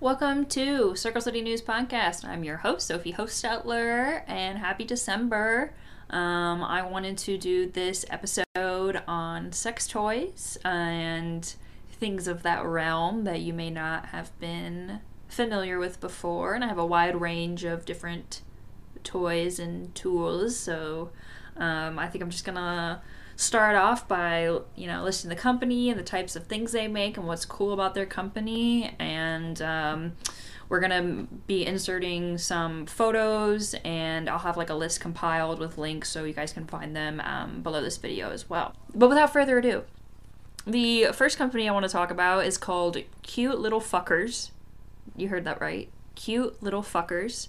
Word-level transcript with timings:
Welcome 0.00 0.46
to 0.46 0.96
Circle 0.96 1.20
City 1.20 1.40
News 1.40 1.62
Podcast. 1.62 2.24
I'm 2.24 2.42
your 2.42 2.58
host, 2.58 2.88
Sophie 2.88 3.12
Hostetler, 3.12 4.24
and 4.26 4.58
happy 4.58 4.84
December. 4.84 5.72
Um, 6.10 6.64
I 6.64 6.82
wanted 6.82 7.16
to 7.18 7.38
do 7.38 7.70
this 7.70 8.04
episode 8.10 9.02
on 9.06 9.52
sex 9.52 9.86
toys 9.86 10.58
and 10.64 11.54
things 11.92 12.26
of 12.26 12.42
that 12.42 12.64
realm 12.64 13.22
that 13.22 13.40
you 13.40 13.52
may 13.52 13.70
not 13.70 14.06
have 14.06 14.36
been 14.40 15.00
familiar 15.28 15.78
with 15.78 16.00
before. 16.00 16.54
And 16.54 16.64
I 16.64 16.66
have 16.66 16.78
a 16.78 16.84
wide 16.84 17.20
range 17.20 17.62
of 17.62 17.84
different 17.84 18.42
toys 19.04 19.60
and 19.60 19.94
tools, 19.94 20.56
so 20.56 21.10
um, 21.56 22.00
I 22.00 22.08
think 22.08 22.22
I'm 22.24 22.30
just 22.30 22.44
gonna 22.44 23.00
start 23.36 23.76
off 23.76 24.06
by 24.06 24.44
you 24.76 24.86
know 24.86 25.02
listing 25.02 25.28
the 25.28 25.36
company 25.36 25.90
and 25.90 25.98
the 25.98 26.04
types 26.04 26.36
of 26.36 26.46
things 26.46 26.72
they 26.72 26.88
make 26.88 27.16
and 27.16 27.26
what's 27.26 27.44
cool 27.44 27.72
about 27.72 27.94
their 27.94 28.06
company. 28.06 28.94
And 28.98 29.60
um, 29.62 30.12
we're 30.68 30.80
gonna 30.80 31.26
be 31.46 31.66
inserting 31.66 32.38
some 32.38 32.86
photos 32.86 33.74
and 33.84 34.28
i'll 34.28 34.38
have 34.38 34.56
like 34.56 34.70
a 34.70 34.74
list 34.74 35.00
compiled 35.00 35.58
with 35.58 35.78
links 35.78 36.08
so 36.08 36.24
you 36.24 36.32
guys 36.32 36.52
can 36.52 36.66
find 36.66 36.96
them 36.96 37.20
um, 37.20 37.62
below 37.62 37.80
this 37.80 37.96
video 37.96 38.30
as 38.30 38.48
well. 38.48 38.74
But 38.94 39.08
without 39.08 39.32
further 39.32 39.58
ado 39.58 39.84
the 40.66 41.08
first 41.12 41.36
company 41.36 41.68
i 41.68 41.72
want 41.72 41.84
to 41.84 41.92
talk 41.92 42.10
about 42.10 42.46
is 42.46 42.58
called 42.58 42.96
cute 43.22 43.58
little 43.58 43.80
fuckers. 43.80 44.50
You 45.16 45.28
heard 45.28 45.44
that 45.44 45.60
right. 45.60 45.90
Cute 46.14 46.62
little 46.62 46.82
fuckers 46.82 47.48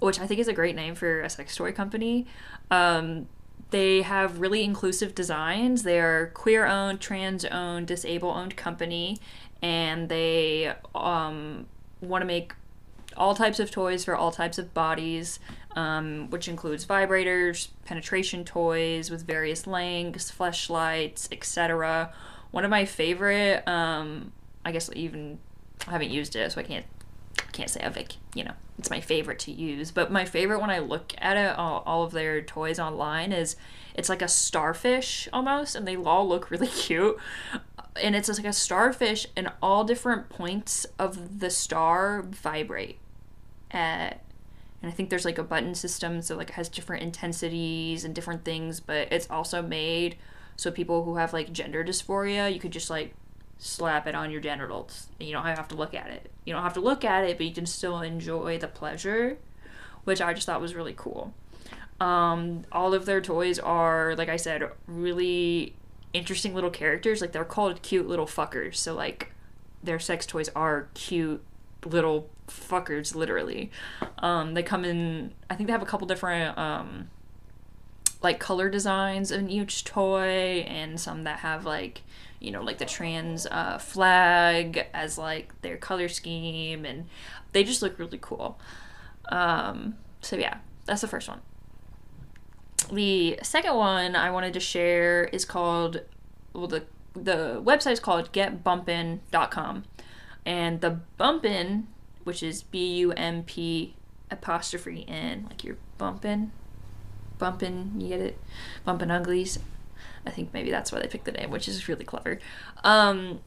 which 0.00 0.18
i 0.18 0.26
think 0.26 0.40
is 0.40 0.48
a 0.48 0.52
great 0.52 0.74
name 0.74 0.94
for 0.94 1.20
a 1.20 1.30
sex 1.30 1.54
toy 1.54 1.72
company. 1.72 2.26
Um, 2.70 3.28
they 3.72 4.02
have 4.02 4.40
really 4.40 4.62
inclusive 4.62 5.14
designs. 5.14 5.82
They 5.82 5.98
are 5.98 6.28
queer 6.34 6.66
owned, 6.66 7.00
trans 7.00 7.44
owned, 7.46 7.88
disabled 7.88 8.36
owned 8.36 8.56
company, 8.56 9.18
and 9.60 10.08
they 10.08 10.72
um, 10.94 11.66
want 12.00 12.22
to 12.22 12.26
make 12.26 12.52
all 13.16 13.34
types 13.34 13.58
of 13.58 13.70
toys 13.70 14.04
for 14.04 14.14
all 14.14 14.30
types 14.30 14.58
of 14.58 14.72
bodies, 14.74 15.40
um, 15.74 16.28
which 16.30 16.48
includes 16.48 16.86
vibrators, 16.86 17.68
penetration 17.84 18.44
toys 18.44 19.10
with 19.10 19.26
various 19.26 19.66
lengths, 19.66 20.30
fleshlights, 20.30 21.28
etc. 21.32 22.12
One 22.50 22.64
of 22.64 22.70
my 22.70 22.84
favorite, 22.84 23.66
um, 23.66 24.32
I 24.64 24.72
guess 24.72 24.90
even 24.94 25.38
I 25.88 25.92
haven't 25.92 26.10
used 26.10 26.36
it, 26.36 26.52
so 26.52 26.60
I 26.60 26.64
can't 26.64 26.86
can't 27.52 27.70
say 27.70 27.80
I've 27.80 27.96
like, 27.96 28.12
you 28.34 28.44
know, 28.44 28.54
it's 28.78 28.90
my 28.90 29.00
favorite 29.00 29.38
to 29.40 29.52
use. 29.52 29.90
But 29.90 30.10
my 30.10 30.24
favorite 30.24 30.60
when 30.60 30.70
I 30.70 30.78
look 30.78 31.14
at 31.18 31.36
it, 31.36 31.56
all, 31.56 31.82
all 31.86 32.02
of 32.02 32.12
their 32.12 32.42
toys 32.42 32.78
online 32.78 33.32
is 33.32 33.56
it's 33.94 34.08
like 34.08 34.22
a 34.22 34.28
starfish 34.28 35.28
almost, 35.32 35.74
and 35.74 35.86
they 35.86 35.96
all 35.96 36.28
look 36.28 36.50
really 36.50 36.68
cute. 36.68 37.16
And 38.02 38.16
it's 38.16 38.28
like 38.28 38.46
a 38.46 38.52
starfish, 38.52 39.26
and 39.36 39.52
all 39.62 39.84
different 39.84 40.28
points 40.28 40.86
of 40.98 41.40
the 41.40 41.50
star 41.50 42.22
vibrate 42.22 42.98
at 43.70 44.22
and 44.82 44.90
I 44.90 44.94
think 44.94 45.10
there's 45.10 45.24
like 45.24 45.38
a 45.38 45.44
button 45.44 45.74
system 45.74 46.22
so 46.22 46.36
like 46.36 46.50
it 46.50 46.54
has 46.54 46.68
different 46.68 47.02
intensities 47.02 48.04
and 48.04 48.14
different 48.14 48.44
things 48.44 48.80
but 48.80 49.12
it's 49.12 49.30
also 49.30 49.62
made 49.62 50.16
so 50.56 50.70
people 50.70 51.04
who 51.04 51.16
have 51.16 51.32
like 51.32 51.52
gender 51.52 51.84
dysphoria 51.84 52.52
you 52.52 52.60
could 52.60 52.72
just 52.72 52.90
like 52.90 53.14
slap 53.62 54.08
it 54.08 54.14
on 54.16 54.32
your 54.32 54.40
genitals. 54.40 55.06
You 55.20 55.32
don't 55.32 55.44
have 55.44 55.68
to 55.68 55.76
look 55.76 55.94
at 55.94 56.08
it. 56.08 56.32
You 56.44 56.52
don't 56.52 56.64
have 56.64 56.74
to 56.74 56.80
look 56.80 57.04
at 57.04 57.22
it, 57.24 57.38
but 57.38 57.46
you 57.46 57.54
can 57.54 57.64
still 57.64 58.00
enjoy 58.00 58.58
the 58.58 58.66
pleasure, 58.66 59.38
which 60.02 60.20
I 60.20 60.34
just 60.34 60.46
thought 60.46 60.60
was 60.60 60.74
really 60.74 60.94
cool. 60.96 61.32
Um, 62.00 62.64
all 62.72 62.92
of 62.92 63.06
their 63.06 63.20
toys 63.20 63.60
are, 63.60 64.16
like 64.16 64.28
I 64.28 64.34
said, 64.34 64.68
really 64.88 65.76
interesting 66.12 66.56
little 66.56 66.70
characters. 66.70 67.20
Like 67.20 67.30
they're 67.30 67.44
called 67.44 67.82
cute 67.82 68.08
little 68.08 68.26
fuckers. 68.26 68.74
So 68.74 68.94
like 68.94 69.32
their 69.80 70.00
sex 70.00 70.26
toys 70.26 70.48
are 70.56 70.88
cute 70.94 71.44
little 71.86 72.28
fuckers, 72.48 73.14
literally. 73.14 73.70
Um, 74.18 74.54
they 74.54 74.64
come 74.64 74.84
in. 74.84 75.34
I 75.48 75.54
think 75.54 75.68
they 75.68 75.72
have 75.72 75.82
a 75.82 75.86
couple 75.86 76.08
different 76.08 76.58
um, 76.58 77.10
like 78.22 78.40
color 78.40 78.68
designs 78.68 79.30
in 79.30 79.48
each 79.48 79.84
toy, 79.84 80.64
and 80.66 80.98
some 80.98 81.22
that 81.22 81.38
have 81.40 81.64
like 81.64 82.02
you 82.42 82.50
know, 82.50 82.62
like 82.62 82.78
the 82.78 82.84
trans 82.84 83.46
uh, 83.46 83.78
flag 83.78 84.86
as 84.92 85.16
like 85.16 85.60
their 85.62 85.76
color 85.76 86.08
scheme, 86.08 86.84
and 86.84 87.06
they 87.52 87.64
just 87.64 87.82
look 87.82 87.98
really 87.98 88.18
cool. 88.20 88.58
Um, 89.30 89.96
so 90.20 90.36
yeah, 90.36 90.58
that's 90.84 91.00
the 91.00 91.08
first 91.08 91.28
one. 91.28 91.40
The 92.92 93.38
second 93.42 93.76
one 93.76 94.16
I 94.16 94.30
wanted 94.30 94.52
to 94.54 94.60
share 94.60 95.24
is 95.24 95.44
called 95.44 96.02
well 96.52 96.66
the 96.66 96.84
the 97.14 97.62
website 97.64 97.92
is 97.92 98.00
called 98.00 98.32
getbumpin.com. 98.32 99.84
And 100.44 100.80
the 100.80 101.00
bumpin, 101.18 101.86
which 102.24 102.42
is 102.42 102.64
B 102.64 102.96
U 102.96 103.12
M 103.12 103.44
P 103.44 103.94
apostrophe 104.30 105.04
N, 105.06 105.46
like 105.48 105.62
you're 105.62 105.76
bumping, 105.98 106.50
bumping, 107.38 107.92
you 107.98 108.08
get 108.08 108.20
it? 108.20 108.38
Bumping 108.84 109.10
uglies. 109.10 109.58
I 110.26 110.30
think 110.30 110.52
maybe 110.52 110.70
that's 110.70 110.92
why 110.92 111.00
they 111.00 111.08
picked 111.08 111.24
the 111.24 111.32
name, 111.32 111.50
which 111.50 111.68
is 111.68 111.88
really 111.88 112.04
clever. 112.04 112.38
Um, 112.84 113.40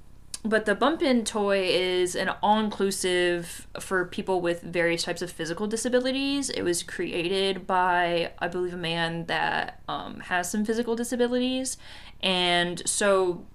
but 0.44 0.66
the 0.66 0.76
Bump'n 0.76 1.26
toy 1.26 1.64
is 1.64 2.16
an 2.16 2.30
all 2.44 2.60
inclusive 2.60 3.68
for 3.80 4.06
people 4.06 4.42
with 4.42 4.62
various 4.62 5.04
types 5.04 5.24
of 5.24 5.32
physical 5.32 5.66
disabilities. 5.66 6.52
It 6.52 6.62
was 6.62 6.84
created 6.84 7.66
by, 7.66 8.32
I 8.38 8.48
believe, 8.48 8.76
a 8.76 8.78
man 8.78 9.26
that 9.26 9.82
um, 9.88 10.20
has 10.20 10.52
some 10.52 10.64
physical 10.64 10.96
disabilities. 10.96 11.78
And 12.22 12.88
so 12.88 13.46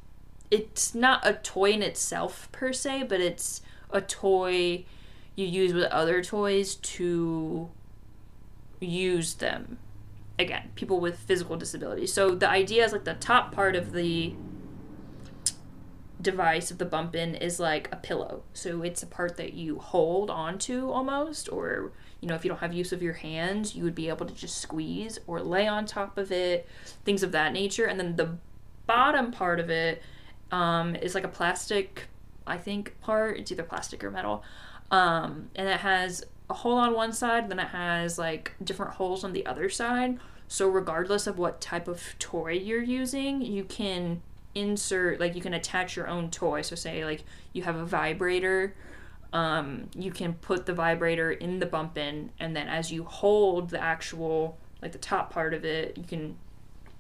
it's 0.51 0.93
not 0.93 1.25
a 1.25 1.35
toy 1.35 1.71
in 1.71 1.83
itself 1.83 2.49
per 2.51 2.73
se, 2.73 3.05
but 3.05 3.21
it's 3.21 3.63
a 3.91 4.01
toy 4.01 4.85
you 5.37 5.47
use 5.47 5.73
with 5.73 5.85
other 5.85 6.25
toys 6.25 6.75
to 6.75 7.71
use 8.81 9.35
them 9.35 9.79
again, 10.41 10.71
people 10.75 11.01
with 11.01 11.19
physical 11.19 11.57
disabilities. 11.57 12.13
So 12.13 12.35
the 12.35 12.49
idea 12.49 12.85
is 12.85 12.93
like 12.93 13.05
the 13.05 13.15
top 13.15 13.53
part 13.53 13.77
of 13.77 13.93
the 13.93 14.35
device 16.21 16.71
of 16.71 16.79
the 16.79 16.87
Bump'n 16.87 17.41
is 17.41 17.59
like 17.59 17.89
a 17.93 17.97
pillow. 17.97 18.43
So 18.53 18.83
it's 18.83 19.03
a 19.03 19.07
part 19.07 19.37
that 19.37 19.55
you 19.55 19.79
hold 19.79 20.31
onto 20.31 20.91
almost, 20.91 21.49
or 21.51 21.93
you 22.21 22.29
know, 22.29 22.35
if 22.35 22.45
you 22.45 22.51
don't 22.51 22.61
have 22.61 22.75
use 22.75 22.93
of 22.93 23.03
your 23.03 23.15
hands, 23.15 23.75
you 23.75 23.85
would 23.85 23.95
be 23.95 24.09
able 24.09 24.27
to 24.27 24.35
just 24.35 24.59
squeeze 24.59 25.19
or 25.27 25.41
lay 25.41 25.67
on 25.67 25.87
top 25.87 26.19
of 26.19 26.31
it, 26.31 26.69
things 27.05 27.23
of 27.23 27.33
that 27.33 27.53
nature. 27.53 27.87
And 27.87 27.99
then 27.99 28.17
the 28.17 28.37
bottom 28.87 29.31
part 29.31 29.61
of 29.61 29.71
it 29.71 30.03
um, 30.51 30.95
is 30.97 31.15
like 31.15 31.25
a 31.25 31.29
plastic, 31.29 32.09
I 32.47 32.59
think, 32.59 33.01
part. 33.01 33.39
It's 33.39 33.51
either 33.51 33.63
plastic 33.63 34.05
or 34.05 34.11
metal. 34.11 34.43
Um, 34.91 35.49
and 35.55 35.69
it 35.69 35.81
has 35.81 36.25
a 36.51 36.55
hole 36.55 36.77
on 36.77 36.95
one 36.95 37.13
side, 37.13 37.49
then 37.49 37.59
it 37.59 37.69
has 37.69 38.19
like 38.19 38.55
different 38.63 38.95
holes 38.95 39.25
on 39.25 39.33
the 39.33 39.47
other 39.47 39.69
side. 39.69 40.19
So 40.49 40.69
regardless 40.69 41.27
of 41.27 41.39
what 41.39 41.61
type 41.61 41.87
of 41.87 42.03
toy 42.19 42.53
you're 42.53 42.83
using, 42.83 43.41
you 43.41 43.65
can 43.65 44.21
insert 44.55 45.21
like 45.21 45.37
you 45.37 45.41
can 45.41 45.55
attach 45.55 45.95
your 45.97 46.09
own 46.09 46.31
toy. 46.31 46.63
So 46.63 46.75
say 46.75 47.05
like 47.05 47.25
you 47.53 47.63
have 47.63 47.77
a 47.77 47.85
vibrator, 47.85 48.75
um, 49.33 49.89
you 49.95 50.11
can 50.11 50.35
put 50.35 50.67
the 50.67 50.75
vibrator 50.75 51.31
in 51.31 51.61
the 51.61 51.67
Bump'n, 51.67 52.31
and 52.41 52.57
then 52.57 52.69
as 52.69 52.91
you 52.91 53.05
hold 53.05 53.71
the 53.71 53.81
actual 53.81 54.59
like 54.83 54.93
the 54.93 54.99
top 54.99 55.33
part 55.33 55.55
of 55.55 55.65
it, 55.65 55.97
you 55.97 56.05
can 56.05 56.37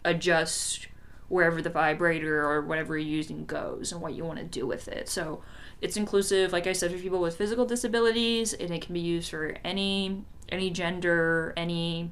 adjust 0.04 0.86
wherever 1.28 1.60
the 1.62 1.70
vibrator 1.70 2.44
or 2.44 2.62
whatever 2.62 2.96
you're 2.96 3.16
using 3.16 3.44
goes 3.46 3.92
and 3.92 4.00
what 4.00 4.14
you 4.14 4.24
want 4.24 4.38
to 4.38 4.44
do 4.44 4.66
with 4.66 4.88
it. 4.88 5.08
So 5.08 5.42
it's 5.80 5.96
inclusive, 5.96 6.52
like 6.52 6.66
I 6.66 6.72
said, 6.72 6.90
for 6.92 6.98
people 6.98 7.20
with 7.20 7.36
physical 7.36 7.64
disabilities, 7.64 8.52
and 8.52 8.70
it 8.70 8.82
can 8.82 8.94
be 8.94 9.00
used 9.00 9.30
for 9.30 9.56
any 9.64 10.24
any 10.48 10.70
gender, 10.70 11.52
any 11.56 12.10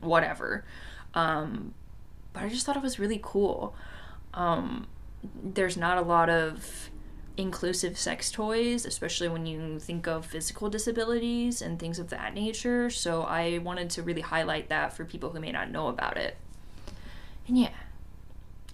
whatever. 0.00 0.64
Um, 1.14 1.74
but 2.32 2.42
I 2.42 2.48
just 2.48 2.66
thought 2.66 2.76
it 2.76 2.82
was 2.82 2.98
really 2.98 3.20
cool. 3.22 3.74
Um, 4.34 4.86
there's 5.42 5.76
not 5.76 5.98
a 5.98 6.02
lot 6.02 6.30
of 6.30 6.90
inclusive 7.36 7.98
sex 7.98 8.30
toys, 8.30 8.84
especially 8.84 9.28
when 9.28 9.46
you 9.46 9.78
think 9.78 10.06
of 10.06 10.26
physical 10.26 10.68
disabilities 10.68 11.62
and 11.62 11.78
things 11.78 11.98
of 11.98 12.10
that 12.10 12.34
nature. 12.34 12.90
So 12.90 13.22
I 13.22 13.58
wanted 13.58 13.90
to 13.90 14.02
really 14.02 14.20
highlight 14.20 14.68
that 14.68 14.94
for 14.94 15.04
people 15.04 15.30
who 15.30 15.40
may 15.40 15.52
not 15.52 15.70
know 15.70 15.88
about 15.88 16.16
it. 16.16 16.36
And 17.46 17.58
yeah. 17.58 17.70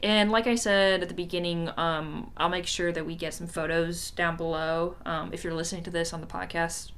And 0.03 0.31
like 0.31 0.47
I 0.47 0.55
said 0.55 1.03
at 1.03 1.09
the 1.09 1.15
beginning, 1.15 1.71
um, 1.77 2.31
I'll 2.37 2.49
make 2.49 2.67
sure 2.67 2.93
that 2.93 3.05
we 3.05 3.17
get 3.17 3.35
some 3.35 3.49
photos 3.49 4.13
down 4.13 4.37
below. 4.37 4.95
Um, 5.05 5.31
if 5.33 5.43
you're 5.43 5.55
listening 5.55 5.83
to 5.85 5.91
this 5.91 6.13
on 6.13 6.21
the 6.21 6.27
podcast, 6.27 6.93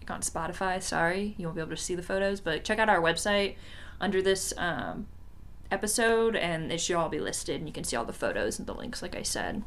like 0.00 0.10
on 0.10 0.20
Spotify, 0.20 0.82
sorry, 0.82 1.34
you 1.38 1.46
won't 1.46 1.54
be 1.54 1.60
able 1.60 1.70
to 1.70 1.76
see 1.76 1.94
the 1.94 2.02
photos, 2.02 2.40
but 2.40 2.64
check 2.64 2.78
out 2.80 2.88
our 2.88 3.00
website 3.00 3.54
under 4.00 4.20
this 4.20 4.52
um, 4.56 5.06
episode, 5.70 6.34
and 6.34 6.72
it 6.72 6.80
should 6.80 6.96
all 6.96 7.08
be 7.08 7.20
listed, 7.20 7.56
and 7.56 7.68
you 7.68 7.72
can 7.72 7.84
see 7.84 7.94
all 7.94 8.04
the 8.04 8.12
photos 8.12 8.58
and 8.58 8.66
the 8.66 8.74
links, 8.74 9.00
like 9.00 9.14
I 9.14 9.22
said. 9.22 9.62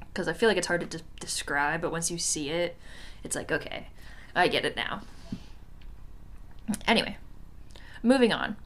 Because 0.00 0.26
I 0.26 0.32
feel 0.32 0.48
like 0.48 0.58
it's 0.58 0.66
hard 0.66 0.80
to 0.80 0.98
de- 0.98 1.04
describe, 1.20 1.80
but 1.80 1.92
once 1.92 2.10
you 2.10 2.18
see 2.18 2.50
it, 2.50 2.76
it's 3.22 3.36
like, 3.36 3.52
okay, 3.52 3.88
I 4.34 4.48
get 4.48 4.64
it 4.64 4.74
now. 4.74 5.02
Anyway, 6.88 7.18
moving 8.02 8.32
on 8.32 8.56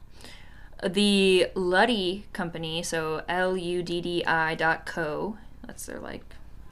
the 0.87 1.47
Luddi 1.55 2.23
company, 2.33 2.83
so 2.83 3.23
L 3.27 3.55
U 3.57 3.83
D 3.83 4.01
D 4.01 4.25
I 4.25 4.55
dot 4.55 4.85
co, 4.85 5.37
that's 5.65 5.85
their 5.85 5.99
like 5.99 6.23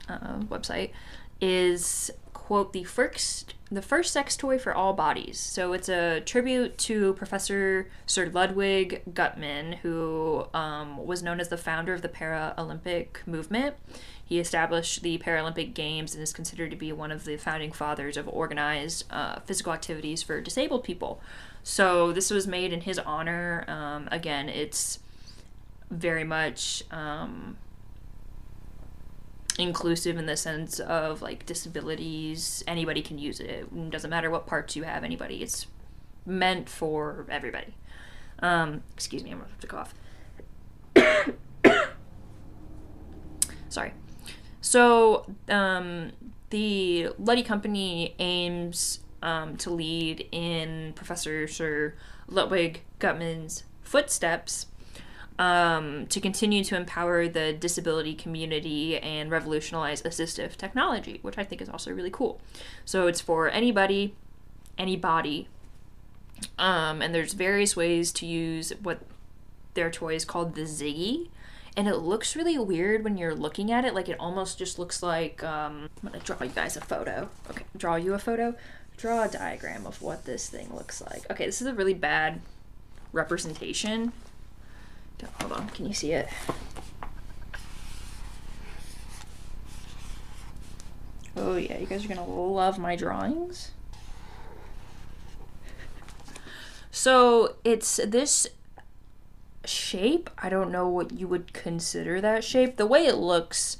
uh, 0.08 0.38
website, 0.48 0.90
is 1.40 2.10
quote 2.32 2.72
the 2.72 2.84
first 2.84 3.54
the 3.70 3.82
first 3.82 4.12
sex 4.12 4.36
toy 4.36 4.58
for 4.58 4.74
all 4.74 4.92
bodies. 4.92 5.38
So 5.40 5.72
it's 5.72 5.88
a 5.88 6.20
tribute 6.20 6.76
to 6.78 7.14
Professor 7.14 7.88
Sir 8.04 8.30
Ludwig 8.30 9.02
Guttmann, 9.10 9.76
who 9.76 10.46
um, 10.52 11.06
was 11.06 11.22
known 11.22 11.40
as 11.40 11.48
the 11.48 11.56
founder 11.56 11.94
of 11.94 12.02
the 12.02 12.08
Paralympic 12.10 13.26
movement. 13.26 13.76
He 14.22 14.38
established 14.38 15.02
the 15.02 15.18
Paralympic 15.18 15.72
Games 15.72 16.14
and 16.14 16.22
is 16.22 16.32
considered 16.32 16.70
to 16.70 16.76
be 16.76 16.92
one 16.92 17.12
of 17.12 17.24
the 17.24 17.36
founding 17.38 17.72
fathers 17.72 18.16
of 18.16 18.28
organized 18.28 19.04
uh, 19.10 19.40
physical 19.40 19.72
activities 19.72 20.22
for 20.22 20.40
disabled 20.40 20.84
people. 20.84 21.20
So 21.62 22.12
this 22.12 22.30
was 22.30 22.46
made 22.46 22.72
in 22.72 22.82
his 22.82 22.98
honor. 22.98 23.64
Um, 23.68 24.08
again, 24.10 24.48
it's 24.48 24.98
very 25.90 26.24
much 26.24 26.82
um, 26.90 27.56
inclusive 29.58 30.16
in 30.16 30.26
the 30.26 30.36
sense 30.36 30.80
of 30.80 31.22
like 31.22 31.46
disabilities. 31.46 32.64
Anybody 32.66 33.02
can 33.02 33.18
use 33.18 33.40
it. 33.40 33.50
it 33.50 33.90
doesn't 33.90 34.10
matter 34.10 34.30
what 34.30 34.46
parts 34.46 34.74
you 34.74 34.82
have. 34.82 35.04
Anybody. 35.04 35.42
It's 35.42 35.66
meant 36.26 36.68
for 36.68 37.26
everybody. 37.28 37.74
Um, 38.40 38.82
excuse 38.94 39.22
me, 39.22 39.30
I'm 39.30 39.38
gonna 39.38 39.50
have 39.50 39.60
to 39.60 39.66
cough. 39.66 39.94
Sorry. 43.68 43.92
So 44.60 45.26
um, 45.48 46.12
the 46.50 47.10
Luddi 47.20 47.44
Company 47.44 48.14
aims 48.18 49.00
um, 49.22 49.56
to 49.58 49.70
lead 49.70 50.28
in 50.32 50.92
Professor 50.94 51.46
Sir 51.46 51.94
Ludwig 52.28 52.82
Guttmann's 52.98 53.64
footsteps 53.82 54.66
um, 55.38 56.06
to 56.08 56.20
continue 56.20 56.62
to 56.64 56.76
empower 56.76 57.26
the 57.28 57.52
disability 57.52 58.14
community 58.14 58.98
and 58.98 59.30
revolutionize 59.30 60.02
assistive 60.02 60.56
technology, 60.56 61.18
which 61.22 61.38
I 61.38 61.44
think 61.44 61.60
is 61.62 61.68
also 61.68 61.92
really 61.92 62.10
cool. 62.10 62.40
So 62.84 63.06
it's 63.06 63.20
for 63.20 63.48
anybody, 63.48 64.14
anybody, 64.76 65.48
um, 66.58 67.02
and 67.02 67.14
there's 67.14 67.32
various 67.32 67.76
ways 67.76 68.12
to 68.12 68.26
use 68.26 68.72
what 68.82 69.00
their 69.74 69.90
toy 69.90 70.14
is 70.14 70.24
called 70.24 70.54
the 70.54 70.62
Ziggy. 70.62 71.28
And 71.74 71.88
it 71.88 71.96
looks 71.96 72.36
really 72.36 72.58
weird 72.58 73.02
when 73.02 73.16
you're 73.16 73.34
looking 73.34 73.72
at 73.72 73.86
it. 73.86 73.94
Like 73.94 74.10
it 74.10 74.20
almost 74.20 74.58
just 74.58 74.78
looks 74.78 75.02
like 75.02 75.42
um, 75.42 75.88
I'm 76.02 76.10
gonna 76.10 76.22
draw 76.22 76.36
you 76.42 76.50
guys 76.50 76.76
a 76.76 76.82
photo. 76.82 77.30
Okay, 77.48 77.64
draw 77.76 77.96
you 77.96 78.12
a 78.12 78.18
photo. 78.18 78.54
Draw 79.02 79.24
a 79.24 79.28
diagram 79.28 79.86
of 79.86 80.00
what 80.00 80.24
this 80.24 80.48
thing 80.48 80.74
looks 80.74 81.02
like. 81.02 81.30
Okay, 81.30 81.44
this 81.44 81.60
is 81.60 81.66
a 81.66 81.74
really 81.74 81.92
bad 81.92 82.40
representation 83.12 84.12
Hold 85.40 85.52
on, 85.52 85.68
can 85.70 85.86
you 85.86 85.94
see 85.94 86.12
it? 86.12 86.28
Oh 91.36 91.56
yeah, 91.56 91.78
you 91.78 91.86
guys 91.86 92.04
are 92.04 92.08
gonna 92.08 92.26
love 92.26 92.78
my 92.78 92.96
drawings. 92.96 93.70
So 96.90 97.56
it's 97.64 97.96
this 98.04 98.46
shape. 99.64 100.28
I 100.38 100.48
don't 100.50 100.70
know 100.70 100.88
what 100.88 101.12
you 101.12 101.26
would 101.28 101.52
consider 101.52 102.20
that 102.20 102.44
shape. 102.44 102.76
The 102.76 102.86
way 102.86 103.06
it 103.06 103.16
looks 103.16 103.78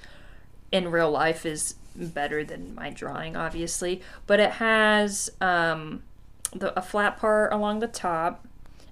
in 0.70 0.90
real 0.90 1.10
life 1.10 1.44
is 1.44 1.74
better 1.94 2.44
than 2.44 2.74
my 2.74 2.90
drawing, 2.90 3.36
obviously. 3.36 4.02
But 4.26 4.40
it 4.40 4.52
has 4.52 5.30
um, 5.40 6.02
the, 6.52 6.76
a 6.78 6.82
flat 6.82 7.18
part 7.18 7.52
along 7.52 7.80
the 7.80 7.88
top 7.88 8.46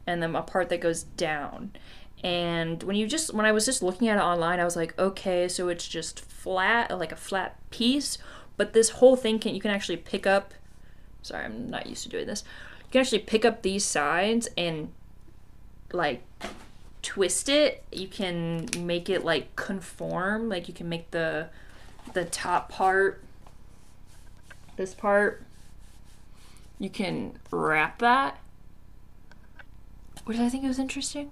and 0.07 0.23
then 0.23 0.35
a 0.35 0.43
part 0.43 0.69
that 0.71 0.81
goes 0.81 1.03
down 1.03 1.73
and 2.23 2.83
when 2.83 2.97
you 2.97 3.07
just 3.07 3.33
when 3.33 3.47
i 3.47 3.53
was 3.53 3.65
just 3.65 3.83
looking 3.83 4.09
at 4.09 4.19
it 4.19 4.21
online 4.21 4.61
i 4.61 4.65
was 4.65 4.77
like 4.77 4.99
okay 4.99 5.49
so 5.49 5.69
it's 5.69 5.87
just 5.87 6.21
flat 6.21 6.97
like 6.99 7.13
a 7.13 7.17
flat 7.17 7.59
piece 7.71 8.19
but 8.57 8.73
this 8.73 8.91
whole 8.91 9.17
thing 9.17 9.39
can 9.39 9.55
you 9.55 9.61
can 9.61 9.71
actually 9.71 9.97
pick 9.97 10.27
up 10.27 10.53
sorry 11.23 11.45
i'm 11.45 11.71
not 11.71 11.87
used 11.87 12.03
to 12.03 12.09
doing 12.09 12.27
this 12.27 12.45
you 12.81 12.93
can 12.93 13.01
actually 13.01 13.19
pick 13.19 13.45
up 13.45 13.63
these 13.63 13.85
sides 13.85 14.49
and 14.57 14.93
like 15.93 16.23
twist 17.03 17.49
it 17.49 17.83
you 17.91 18.07
can 18.07 18.67
make 18.79 19.09
it 19.09 19.25
like 19.25 19.55
conform 19.57 20.49
like 20.49 20.69
you 20.69 20.75
can 20.75 20.89
make 20.89 21.11
the 21.13 21.49
the 22.15 22.25
top 22.25 22.71
part 22.71 23.23
this 24.77 24.95
part 24.95 25.43
you 26.79 26.91
can 26.91 27.39
wrap 27.51 27.99
that 27.99 28.39
what 30.25 30.37
did 30.37 30.45
i 30.45 30.49
think 30.49 30.65
it 30.65 30.69
was 30.69 30.79
interesting 30.79 31.31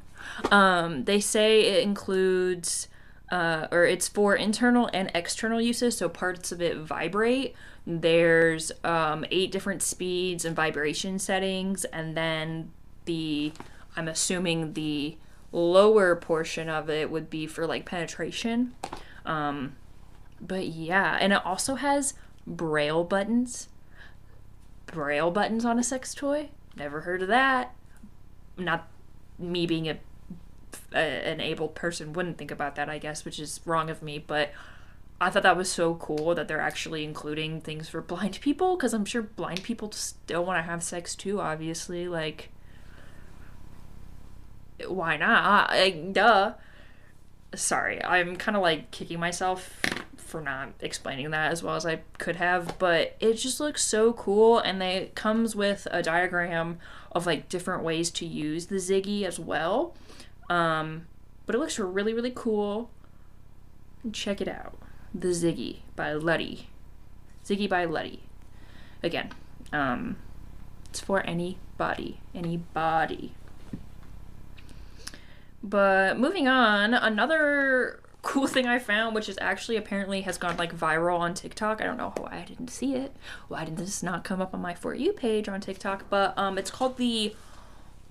um, 0.51 1.05
they 1.05 1.21
say 1.21 1.63
it 1.63 1.83
includes, 1.83 2.89
uh, 3.31 3.67
or 3.71 3.85
it's 3.85 4.09
for 4.09 4.35
internal 4.35 4.89
and 4.93 5.11
external 5.15 5.61
uses, 5.61 5.97
so 5.97 6.09
parts 6.09 6.53
of 6.53 6.61
it 6.61 6.77
vibrate. 6.79 7.55
There's 7.87 8.73
um, 8.85 9.25
eight 9.31 9.51
different 9.51 9.83
speeds 9.83 10.45
and 10.45 10.55
vibration 10.55 11.19
settings, 11.19 11.85
and 11.87 12.17
then 12.17 12.71
the, 13.05 13.53
I'm 13.97 14.09
assuming 14.09 14.75
the 14.75 15.17
lower 15.51 16.15
portion 16.15 16.69
of 16.69 16.91
it 16.91 17.11
would 17.11 17.31
be 17.31 17.47
for 17.47 17.67
like 17.67 17.87
penetration. 17.87 18.75
Um, 19.25 19.77
but 20.41 20.67
yeah, 20.67 21.19
and 21.21 21.33
it 21.33 21.45
also 21.45 21.77
has 21.77 22.15
braille 22.47 23.05
buttons. 23.05 23.69
Braille 24.87 25.31
buttons 25.31 25.65
on 25.65 25.79
a 25.79 25.83
sex 25.83 26.15
toy? 26.15 26.49
Never 26.77 27.03
heard 27.03 27.23
of 27.23 27.29
that. 27.29 27.75
Not 28.57 28.89
me 29.39 29.67
being 29.67 29.89
a 29.89 29.99
a, 30.93 30.99
an 30.99 31.41
able 31.41 31.69
person 31.69 32.13
wouldn't 32.13 32.39
think 32.39 32.51
about 32.51 32.77
that, 32.77 32.89
I 32.89 32.99
guess, 32.99 33.25
which 33.25 33.39
is 33.39 33.61
wrong 33.65 33.91
of 33.91 34.03
me. 34.03 34.19
But 34.19 34.53
I 35.21 35.31
thought 35.31 35.43
that 35.43 35.57
was 35.57 35.71
so 35.71 35.95
cool 35.97 36.35
that 36.35 36.49
they're 36.49 36.61
actually 36.61 37.05
including 37.05 37.61
things 37.61 37.89
for 37.89 38.01
blind 38.01 38.41
people 38.41 38.77
because 38.77 38.95
I'm 38.95 39.05
sure 39.05 39.23
blind 39.23 39.63
people 39.63 39.93
still 39.93 40.45
want 40.45 40.59
to 40.59 40.71
have 40.71 40.83
sex 40.83 41.15
too. 41.15 41.41
Obviously, 41.41 42.09
like 42.09 42.51
why 44.87 45.17
not? 45.17 45.71
Like, 45.71 46.13
duh. 46.13 46.55
Sorry, 47.55 48.05
I'm 48.05 48.37
kind 48.37 48.57
of 48.57 48.63
like 48.63 48.91
kicking 48.91 49.19
myself 49.19 49.75
for 50.21 50.41
not 50.41 50.71
explaining 50.81 51.31
that 51.31 51.53
as 51.53 51.63
well 51.63 51.77
as 51.77 51.87
I 51.87 52.01
could 52.19 52.37
have, 52.37 52.79
but 52.79 53.17
it 53.21 53.35
just 53.35 53.61
looks 53.61 53.85
so 53.85 54.13
cool 54.13 54.59
and 54.59 54.83
it 54.83 55.15
comes 55.15 55.57
with 55.57 55.87
a 55.91 56.03
diagram 56.03 56.79
of 57.13 57.27
like 57.27 57.49
different 57.49 57.83
ways 57.83 58.11
to 58.13 58.27
use 58.27 58.67
the 58.67 58.77
Ziggy 58.77 59.25
as 59.25 59.39
well. 59.39 59.95
Um, 60.51 61.07
but 61.47 61.55
it 61.55 61.59
looks 61.59 61.79
really, 61.79 62.13
really 62.13 62.33
cool. 62.35 62.91
Check 64.13 64.41
it 64.41 64.49
out. 64.49 64.77
The 65.15 65.29
Ziggy 65.29 65.79
by 65.97 66.11
Luddi. 66.13 66.65
Ziggy 67.45 67.69
by 67.69 67.87
Luddi. 67.87 68.21
Again, 69.03 69.31
um, 69.73 70.17
it's 70.91 71.01
for 71.01 71.25
anybody. 71.27 72.21
Anybody. 72.35 73.33
But 75.63 76.19
moving 76.19 76.47
on, 76.47 76.95
another 76.95 78.01
cool 78.23 78.47
thing 78.47 78.67
I 78.67 78.79
found, 78.79 79.15
which 79.15 79.29
is 79.29 79.39
actually 79.41 79.77
apparently 79.77 80.23
has 80.23 80.39
gone 80.39 80.57
like 80.57 80.77
viral 80.77 81.19
on 81.19 81.35
TikTok. 81.35 81.81
I 81.81 81.85
don't 81.85 81.97
know 81.97 82.13
why 82.17 82.39
I 82.39 82.45
didn't 82.45 82.69
see 82.71 82.95
it. 82.95 83.15
Why 83.49 83.65
did 83.65 83.77
this 83.77 84.03
not 84.03 84.25
come 84.25 84.41
up 84.41 84.55
on 84.55 84.61
my 84.61 84.75
For 84.75 84.95
You 84.95 85.13
page 85.13 85.49
on 85.49 85.61
TikTok? 85.61 86.05
But 86.11 86.37
um, 86.37 86.59
it's 86.59 86.71
called 86.71 86.97
the 86.97 87.35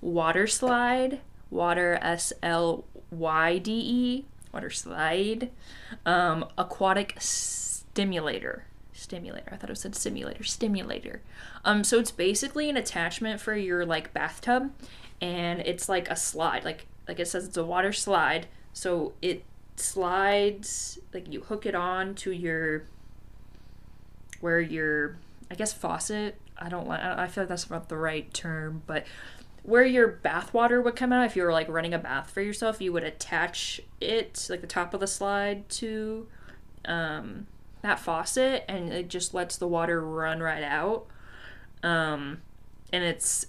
Waterslyde 0.02 1.20
water 1.50 1.98
S 2.02 2.32
L 2.42 2.84
Y 3.10 3.58
D 3.58 3.72
E, 3.72 4.24
Waterslyde, 4.52 5.50
um, 6.06 6.46
aquatic 6.56 7.16
stimulator. 7.18 8.64
Stimulator. 8.92 9.48
I 9.52 9.56
thought 9.56 9.70
it 9.70 9.78
said 9.78 9.94
simulator. 9.94 10.42
Stimulator. 10.42 11.22
Um, 11.64 11.84
so 11.84 11.98
it's 11.98 12.10
basically 12.10 12.68
an 12.68 12.76
attachment 12.76 13.40
for 13.40 13.54
your 13.54 13.86
like 13.86 14.12
bathtub, 14.12 14.72
and 15.20 15.60
it's 15.60 15.88
like 15.88 16.10
a 16.10 16.16
slide. 16.16 16.64
Like 16.64 16.86
like 17.06 17.20
it 17.20 17.28
says, 17.28 17.46
it's 17.46 17.56
a 17.56 17.64
water 17.64 17.92
slide. 17.92 18.48
So 18.72 19.14
it 19.22 19.44
slides 19.78 20.98
like 21.12 21.32
you 21.32 21.40
hook 21.42 21.66
it 21.66 21.74
on 21.74 22.14
to 22.16 22.30
your 22.30 22.84
where 24.40 24.60
your 24.60 25.16
I 25.50 25.54
guess 25.54 25.72
faucet. 25.72 26.36
I 26.58 26.68
don't 26.68 26.88
like. 26.88 27.00
I 27.00 27.26
feel 27.28 27.42
like 27.42 27.48
that's 27.48 27.70
not 27.70 27.88
the 27.88 27.96
right 27.96 28.32
term, 28.34 28.82
but 28.86 29.06
where 29.62 29.84
your 29.84 30.08
bath 30.08 30.54
water 30.54 30.80
would 30.80 30.96
come 30.96 31.12
out 31.12 31.26
if 31.26 31.36
you 31.36 31.42
were 31.42 31.52
like 31.52 31.68
running 31.68 31.92
a 31.92 31.98
bath 31.98 32.30
for 32.30 32.40
yourself 32.40 32.80
you 32.80 32.90
would 32.90 33.04
attach 33.04 33.80
it 34.00 34.46
like 34.48 34.62
the 34.62 34.66
top 34.66 34.94
of 34.94 35.00
the 35.00 35.06
slide 35.06 35.68
to 35.68 36.26
um, 36.86 37.46
that 37.82 37.98
faucet 37.98 38.64
and 38.66 38.90
it 38.92 39.08
just 39.08 39.34
lets 39.34 39.58
the 39.58 39.68
water 39.68 40.00
run 40.00 40.40
right 40.40 40.62
out 40.62 41.06
um, 41.82 42.40
and 42.94 43.04
it's 43.04 43.44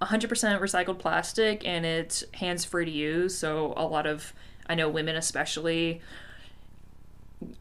100% 0.00 0.28
recycled 0.60 0.98
plastic 0.98 1.66
and 1.66 1.84
it's 1.84 2.22
hands 2.34 2.64
free 2.64 2.84
to 2.84 2.90
use 2.90 3.36
so 3.36 3.74
a 3.76 3.84
lot 3.84 4.06
of 4.06 4.32
i 4.68 4.74
know 4.74 4.88
women 4.88 5.16
especially 5.16 6.00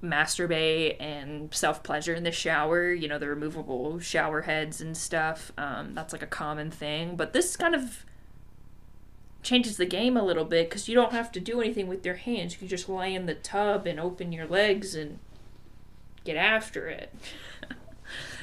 masturbate 0.03 0.95
and 0.99 1.53
self 1.53 1.83
pleasure 1.83 2.13
in 2.13 2.23
the 2.23 2.31
shower, 2.31 2.91
you 2.93 3.07
know, 3.07 3.19
the 3.19 3.27
removable 3.27 3.99
shower 3.99 4.41
heads 4.43 4.81
and 4.81 4.95
stuff. 4.95 5.51
Um, 5.57 5.93
that's 5.93 6.13
like 6.13 6.21
a 6.21 6.27
common 6.27 6.71
thing. 6.71 7.15
But 7.15 7.33
this 7.33 7.57
kind 7.57 7.75
of 7.75 8.05
changes 9.43 9.77
the 9.77 9.85
game 9.85 10.17
a 10.17 10.23
little 10.23 10.45
bit 10.45 10.69
because 10.69 10.87
you 10.87 10.95
don't 10.95 11.11
have 11.11 11.31
to 11.33 11.39
do 11.39 11.61
anything 11.61 11.87
with 11.87 12.05
your 12.05 12.15
hands. 12.15 12.53
You 12.53 12.59
can 12.59 12.67
just 12.67 12.89
lay 12.89 13.13
in 13.13 13.25
the 13.25 13.35
tub 13.35 13.85
and 13.85 13.99
open 13.99 14.31
your 14.31 14.47
legs 14.47 14.95
and 14.95 15.19
get 16.23 16.37
after 16.37 16.87
it. 16.87 17.13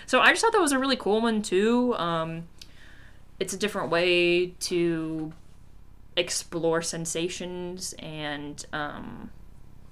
So 0.04 0.20
I 0.20 0.30
just 0.32 0.42
thought 0.42 0.52
that 0.52 0.60
was 0.60 0.72
a 0.72 0.78
really 0.78 0.96
cool 0.96 1.22
one 1.22 1.40
too. 1.40 1.94
Um, 1.94 2.46
it's 3.40 3.54
a 3.54 3.56
different 3.56 3.88
way 3.88 4.48
to 4.48 5.32
explore 6.16 6.82
sensations 6.82 7.94
and 7.98 8.64
um, 8.72 9.30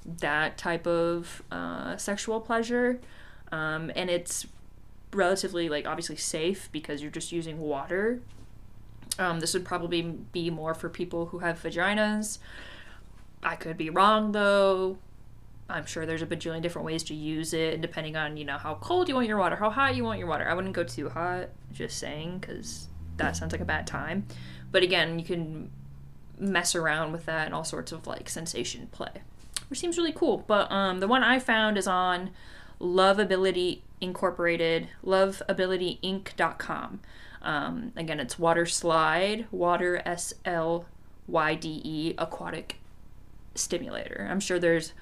that 0.05 0.59
type 0.59 0.87
of 0.87 1.43
uh, 1.51 1.97
sexual 1.97 2.41
pleasure. 2.41 3.01
Um, 3.53 3.91
and 3.97 4.11
it's 4.11 4.47
relatively, 5.13 5.69
like, 5.69 5.87
obviously 5.87 6.17
safe 6.17 6.69
because 6.73 7.03
you're 7.03 7.11
just 7.11 7.33
using 7.33 7.59
water. 7.59 8.21
Um, 9.19 9.41
this 9.41 9.55
would 9.55 9.65
probably 9.65 10.03
be 10.03 10.51
more 10.51 10.75
for 10.75 10.89
people 10.89 11.27
who 11.27 11.41
have 11.41 11.61
vaginas. 11.63 12.39
I 13.43 13.57
could 13.57 13.77
be 13.77 13.91
wrong 13.91 14.33
though. 14.33 14.99
I'm 15.69 15.87
sure 15.87 16.05
there's 16.05 16.23
a 16.23 16.27
bajillion 16.27 16.63
different 16.63 16.87
ways 16.87 17.03
to 17.05 17.15
use 17.15 17.53
it, 17.53 17.81
depending 17.81 18.17
on 18.17 18.37
you 18.37 18.45
know 18.45 18.59
how 18.59 18.75
cold 18.77 19.09
you 19.09 19.15
want 19.15 19.29
your 19.29 19.39
water, 19.39 19.57
how 19.57 19.71
hot 19.71 19.95
you 19.95 20.05
want 20.05 20.19
your 20.19 20.29
water. 20.29 20.49
I 20.49 20.55
wouldn't 20.55 20.75
go 20.75 20.85
too 20.85 21.09
hot, 21.09 21.49
just 21.73 21.99
saying, 21.99 22.39
because 22.39 22.89
that 23.17 23.37
sounds 23.37 23.53
like 23.53 23.61
a 23.61 23.67
bad 23.67 23.87
time. 23.87 24.27
But 24.73 24.83
again, 24.83 25.19
you 25.19 25.25
can 25.25 25.71
mess 26.41 26.75
around 26.75 27.13
with 27.13 27.27
that 27.27 27.47
and 27.47 27.55
all 27.55 27.65
sorts 27.65 27.93
of 27.93 28.07
like 28.07 28.29
sensation 28.29 28.89
play, 28.91 29.23
which 29.69 29.79
seems 29.79 29.99
really 29.99 30.13
cool. 30.13 30.45
But 30.47 30.71
um, 30.73 31.01
the 31.01 31.09
one 31.09 31.23
I 31.23 31.39
found 31.39 31.79
is 31.79 31.87
on 31.87 32.31
Loveability 32.81 33.81
Incorporated, 34.01 34.89
loveabilityinc.com. 35.05 37.01
Um, 37.43 37.93
again, 37.97 38.21
it's 38.21 38.37
Waterslyde, 38.37 39.45
water 39.51 40.03
S 40.07 40.33
L 40.45 40.87
Y 41.27 41.55
D 41.55 41.81
E, 41.85 42.15
aquatic 42.17 42.77
stimulator. 43.55 44.27
I'm 44.31 44.41
sure 44.41 44.59
there's 44.59 44.93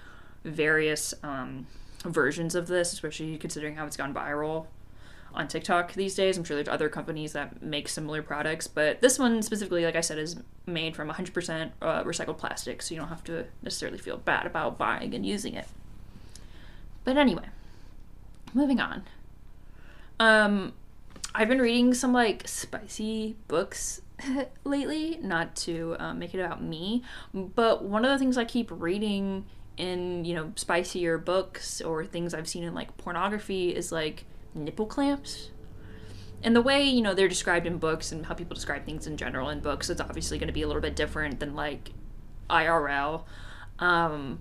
various 0.44 1.14
um, 1.22 1.66
versions 2.04 2.54
of 2.54 2.66
this, 2.66 2.92
especially 2.92 3.36
considering 3.38 3.76
how 3.76 3.86
it's 3.86 3.96
gone 3.96 4.12
viral 4.14 4.66
on 5.34 5.48
TikTok 5.48 5.94
these 5.94 6.14
days. 6.14 6.36
I'm 6.36 6.44
sure 6.44 6.56
there's 6.56 6.68
other 6.68 6.88
companies 6.88 7.32
that 7.32 7.62
make 7.62 7.88
similar 7.88 8.22
products, 8.22 8.66
but 8.66 9.00
this 9.00 9.18
one 9.18 9.42
specifically, 9.42 9.84
like 9.84 9.96
I 9.96 10.00
said, 10.00 10.18
is 10.18 10.36
made 10.66 10.96
from 10.96 11.10
100% 11.10 11.70
uh, 11.80 12.04
recycled 12.04 12.38
plastic, 12.38 12.82
so 12.82 12.94
you 12.94 13.00
don't 13.00 13.08
have 13.08 13.24
to 13.24 13.46
necessarily 13.62 13.98
feel 13.98 14.16
bad 14.16 14.46
about 14.46 14.78
buying 14.78 15.14
and 15.14 15.24
using 15.24 15.54
it. 15.54 15.66
But 17.04 17.16
anyway, 17.16 17.46
moving 18.54 18.80
on. 18.80 19.04
Um, 20.20 20.72
I've 21.34 21.48
been 21.48 21.60
reading 21.60 21.94
some 21.94 22.12
like 22.12 22.46
spicy 22.48 23.36
books 23.46 24.02
lately, 24.64 25.18
not 25.22 25.54
to 25.56 25.96
um, 25.98 26.18
make 26.18 26.34
it 26.34 26.40
about 26.40 26.62
me, 26.62 27.02
but 27.32 27.84
one 27.84 28.04
of 28.04 28.10
the 28.10 28.18
things 28.18 28.36
I 28.36 28.44
keep 28.44 28.68
reading 28.70 29.44
in, 29.76 30.24
you 30.24 30.34
know, 30.34 30.52
spicier 30.56 31.18
books 31.18 31.80
or 31.80 32.04
things 32.04 32.34
I've 32.34 32.48
seen 32.48 32.64
in 32.64 32.74
like 32.74 32.96
pornography 32.96 33.74
is 33.74 33.92
like 33.92 34.24
nipple 34.64 34.86
clamps. 34.86 35.50
And 36.42 36.54
the 36.54 36.62
way, 36.62 36.84
you 36.84 37.02
know, 37.02 37.14
they're 37.14 37.28
described 37.28 37.66
in 37.66 37.78
books 37.78 38.12
and 38.12 38.26
how 38.26 38.34
people 38.34 38.54
describe 38.54 38.84
things 38.84 39.06
in 39.06 39.16
general 39.16 39.48
in 39.48 39.60
books, 39.60 39.90
it's 39.90 40.00
obviously 40.00 40.38
going 40.38 40.48
to 40.48 40.52
be 40.52 40.62
a 40.62 40.66
little 40.66 40.82
bit 40.82 40.94
different 40.94 41.40
than 41.40 41.54
like 41.54 41.90
IRL. 42.48 43.24
Um, 43.78 44.40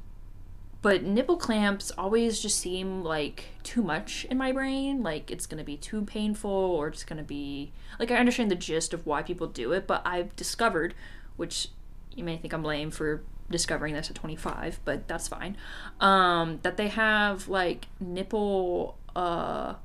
but 0.81 1.03
nipple 1.03 1.37
clamps 1.37 1.91
always 1.97 2.39
just 2.39 2.59
seem 2.59 3.03
like 3.03 3.45
too 3.63 3.81
much 3.81 4.25
in 4.29 4.37
my 4.37 4.51
brain. 4.51 5.01
Like 5.01 5.31
it's 5.31 5.47
going 5.47 5.57
to 5.57 5.63
be 5.63 5.75
too 5.75 6.03
painful 6.03 6.51
or 6.51 6.87
it's 6.87 7.03
going 7.03 7.17
to 7.17 7.23
be. 7.23 7.71
Like, 7.99 8.11
I 8.11 8.17
understand 8.17 8.51
the 8.51 8.55
gist 8.55 8.93
of 8.93 9.05
why 9.05 9.23
people 9.23 9.47
do 9.47 9.71
it, 9.71 9.87
but 9.87 10.01
I've 10.05 10.35
discovered, 10.35 10.93
which 11.35 11.69
you 12.13 12.23
may 12.23 12.37
think 12.37 12.53
I'm 12.53 12.63
lame 12.63 12.91
for 12.91 13.23
discovering 13.49 13.93
this 13.93 14.09
at 14.09 14.15
25, 14.15 14.81
but 14.85 15.07
that's 15.07 15.27
fine, 15.27 15.55
um, 15.99 16.59
that 16.63 16.77
they 16.77 16.89
have 16.89 17.47
like 17.47 17.87
nipple. 17.99 18.97
Uh, 19.15 19.75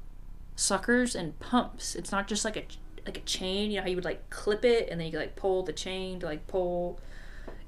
suckers 0.57 1.15
and 1.15 1.39
pumps. 1.39 1.95
It's 1.95 2.13
not 2.13 2.29
just 2.29 2.45
like 2.45 2.57
a 2.57 2.65
like 3.05 3.19
a 3.19 3.23
chain. 3.23 3.71
You 3.71 3.77
know 3.77 3.83
how 3.83 3.89
you 3.89 3.97
would 3.97 4.05
like 4.05 4.31
clip 4.31 4.65
it 4.65 4.89
and 4.89 5.01
then 5.01 5.11
you 5.11 5.19
like 5.19 5.37
pull 5.37 5.63
the 5.63 5.73
chain 5.73 6.21
to 6.21 6.27
like 6.27 6.47
pull. 6.47 7.01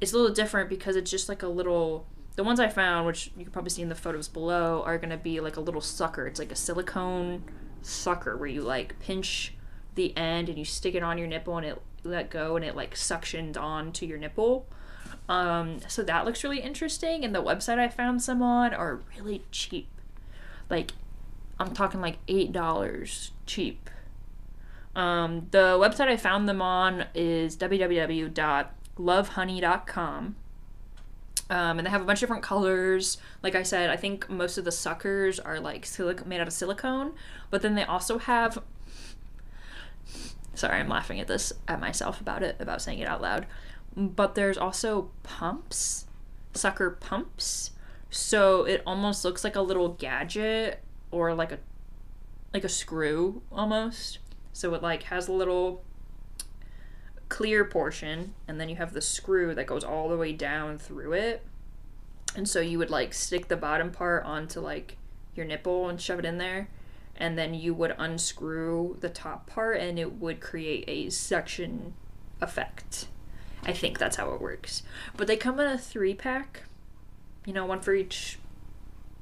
It's 0.01 0.13
a 0.13 0.17
little 0.17 0.35
different 0.35 0.69
because 0.69 0.97
it's 0.97 1.11
just 1.11 1.29
like 1.29 1.43
a 1.43 1.49
little. 1.49 2.07
The 2.37 2.45
ones 2.45 2.59
I 2.59 2.69
found, 2.69 3.07
which 3.07 3.31
you 3.37 3.45
can 3.45 3.53
probably 3.53 3.71
see 3.71 3.83
in 3.83 3.89
the 3.89 3.95
photos 3.95 4.27
below, 4.27 4.83
are 4.85 4.99
gonna 4.99 5.17
be 5.17 5.41
like 5.41 5.57
a 5.57 5.61
little 5.61 5.81
sucker. 5.81 6.27
It's 6.27 6.41
like 6.41 6.53
a 6.53 6.57
silicone 6.57 7.45
sucker 7.83 8.37
where 8.37 8.49
you 8.49 8.63
like 8.63 8.99
pinch 8.99 9.55
the 9.95 10.17
end 10.17 10.49
and 10.49 10.59
you 10.59 10.65
stick 10.65 10.95
it 10.95 11.03
on 11.03 11.19
your 11.19 11.29
nipple 11.29 11.57
and 11.57 11.67
it 11.67 11.81
let 12.03 12.31
go 12.31 12.57
and 12.57 12.65
it 12.65 12.75
like 12.75 12.95
suctioned 12.95 13.57
on 13.57 13.93
to 13.93 14.07
your 14.07 14.19
nipple. 14.19 14.67
Um, 15.29 15.79
so 15.89 16.03
that 16.03 16.25
looks 16.25 16.45
really 16.45 16.61
interesting. 16.61 17.25
And 17.25 17.35
the 17.35 17.43
website 17.43 17.79
I 17.79 17.89
found 17.89 18.23
some 18.23 18.43
on 18.43 18.75
are 18.75 19.01
really 19.17 19.45
cheap. 19.51 19.89
Like 20.69 20.93
I'm 21.59 21.73
talking 21.73 22.01
like 22.01 22.19
eight 22.29 22.53
dollars 22.53 23.33
cheap. 23.47 23.91
Um, 24.97 25.49
the 25.51 25.79
website 25.81 26.09
I 26.09 26.17
found 26.17 26.49
them 26.49 26.63
on 26.63 27.07
is 27.15 27.57
www.lovehoney.com. 27.57 30.37
Um, 31.51 31.79
and 31.79 31.87
they 31.87 31.91
have 31.91 32.01
a 32.01 32.05
bunch 32.05 32.19
of 32.19 32.21
different 32.21 32.43
colors. 32.43 33.19
Like 33.43 33.55
I 33.55 33.63
said, 33.63 33.91
I 33.91 33.97
think 33.97 34.31
most 34.31 34.57
of 34.57 34.65
the 34.65 34.73
suckers 34.73 35.39
are 35.39 35.61
like 35.61 35.85
silic- 35.85 36.25
made 36.27 36.41
out 36.41 36.47
of 36.47 36.55
silicone, 36.55 37.13
but 37.51 37.63
then 37.63 37.75
they 37.75 37.85
also 37.85 38.19
have. 38.19 38.59
Sorry, 40.55 40.79
I'm 40.79 40.89
laughing 40.89 41.21
at 41.21 41.27
this 41.27 41.53
at 41.67 41.81
myself 41.81 42.21
about 42.21 42.43
it, 42.43 42.57
about 42.61 42.81
saying 42.81 43.01
it 43.01 43.09
out 43.09 43.21
loud. 43.21 43.47
But 43.97 44.37
there's 44.37 44.57
also 44.57 45.11
pumps, 45.23 46.07
sucker 46.55 46.91
pumps. 46.91 47.73
So 48.11 48.65
it 48.65 48.83
almost 48.87 49.25
looks 49.25 49.45
like 49.45 49.57
a 49.57 49.61
little 49.61 49.89
gadget 49.89 50.84
or 51.15 51.33
like 51.33 51.53
a 51.53 51.59
like 52.53 52.65
a 52.65 52.69
screw 52.69 53.43
almost. 53.51 54.19
So 54.53 54.75
it 54.75 54.83
like 54.83 55.05
has 55.05 55.29
a 55.29 55.33
little 55.33 55.83
clear 57.29 57.65
portion 57.65 58.35
and 58.47 58.61
then 58.61 58.69
you 58.69 58.77
have 58.77 58.93
the 58.93 59.01
screw 59.01 59.55
that 59.55 59.67
goes 59.67 59.83
all 59.83 60.09
the 60.09 60.17
way 60.17 60.33
down 60.33 60.79
through 60.79 61.13
it. 61.15 61.45
And 62.37 62.49
so 62.49 62.61
you 62.61 62.79
would 62.79 62.91
like 62.91 63.15
stick 63.15 63.49
the 63.49 63.57
bottom 63.57 63.91
part 63.91 64.25
onto 64.25 64.61
like 64.61 64.97
your 65.35 65.47
nipple 65.47 65.89
and 65.89 66.01
shove 66.01 66.19
it 66.19 66.25
in 66.25 66.39
there 66.39 66.69
and 67.17 67.39
then 67.39 67.55
you 67.55 67.75
would 67.75 67.95
unscrew 67.99 68.97
the 69.01 69.09
top 69.09 69.47
part 69.49 69.79
and 69.79 69.99
it 69.99 70.15
would 70.15 70.41
create 70.41 70.85
a 70.89 71.11
suction 71.11 71.95
effect. 72.41 73.07
I 73.65 73.73
think 73.73 73.99
that's 73.99 74.17
how 74.17 74.33
it 74.33 74.41
works. 74.41 74.83
But 75.17 75.27
they 75.27 75.37
come 75.37 75.59
in 75.59 75.67
a 75.67 75.79
3 75.79 76.15
pack. 76.15 76.65
You 77.47 77.53
know, 77.53 77.67
one 77.67 77.81
for 77.81 77.95
each 77.95 78.39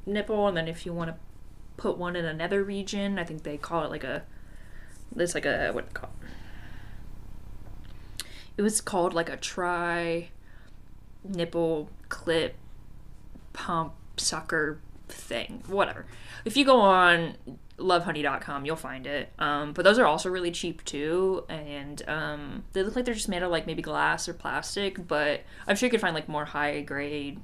nipple 0.05 0.49
and 0.49 0.57
then 0.57 0.69
if 0.69 0.85
you 0.85 0.93
want 0.93 1.11
to 1.11 1.17
put 1.83 1.99
one 1.99 2.15
in 2.15 2.25
another 2.25 2.62
region. 2.62 3.19
I 3.19 3.25
think 3.25 3.43
they 3.43 3.57
call 3.57 3.83
it 3.83 3.91
like 3.91 4.05
a. 4.05 4.23
It's 5.17 5.35
like 5.35 5.45
a 5.45 5.73
what 5.73 5.93
call. 5.93 6.11
It 8.57 8.62
was 8.62 8.81
called 8.81 9.15
like 9.15 9.29
a 9.29 9.37
tri 9.37 10.31
nipple 11.25 11.91
clip 12.09 12.55
pump 13.53 13.95
sucker 14.17 14.79
thing. 15.09 15.65
Whatever. 15.67 16.07
If 16.45 16.57
you 16.57 16.65
go 16.65 16.81
on 16.81 17.35
lovehoney.com, 17.79 18.65
you'll 18.65 18.77
find 18.77 19.05
it. 19.07 19.33
Um, 19.41 19.73
but 19.73 19.85
those 19.85 19.99
are 19.99 20.07
also 20.07 20.31
really 20.31 20.53
cheap 20.53 20.85
too, 20.85 21.45
and 21.49 22.01
um, 22.09 22.65
they 22.75 22.85
look 22.85 22.95
like 22.95 23.05
they're 23.07 23.15
just 23.15 23.29
made 23.29 23.43
of 23.43 23.51
like 23.51 23.67
maybe 23.67 23.83
glass 23.83 24.29
or 24.29 24.35
plastic. 24.35 25.09
But 25.09 25.41
I'm 25.67 25.75
sure 25.75 25.89
you 25.89 25.91
could 25.91 26.01
find 26.01 26.15
like 26.15 26.29
more 26.29 26.45
high 26.45 26.81
grade 26.83 27.41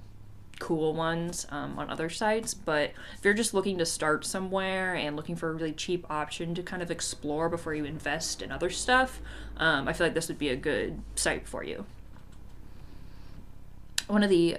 cool 0.59 0.95
ones 0.95 1.47
um, 1.51 1.79
on 1.79 1.91
other 1.91 2.09
sites. 2.09 2.55
But 2.55 2.93
if 3.17 3.25
you're 3.25 3.35
just 3.35 3.55
looking 3.55 3.79
to 3.79 3.87
start 3.87 4.25
somewhere 4.25 4.95
and 4.95 5.17
looking 5.17 5.37
for 5.37 5.51
a 5.51 5.53
really 5.53 5.73
cheap 5.73 6.07
option 6.11 6.55
to 6.55 6.63
kind 6.63 6.83
of 6.83 6.91
explore 6.91 7.49
before 7.49 7.75
you 7.75 7.85
invest 7.85 8.43
in 8.43 8.53
other 8.53 8.71
stuff, 8.71 9.21
um, 9.57 9.89
I 9.89 9.93
feel 9.93 10.07
like 10.07 10.15
this 10.15 10.29
would 10.29 10.39
be 10.39 10.49
a 10.49 10.57
good 10.57 11.01
site 11.15 11.47
for 11.47 11.65
you. 11.65 11.87
One 14.07 14.23
of 14.23 14.31
the 14.31 14.59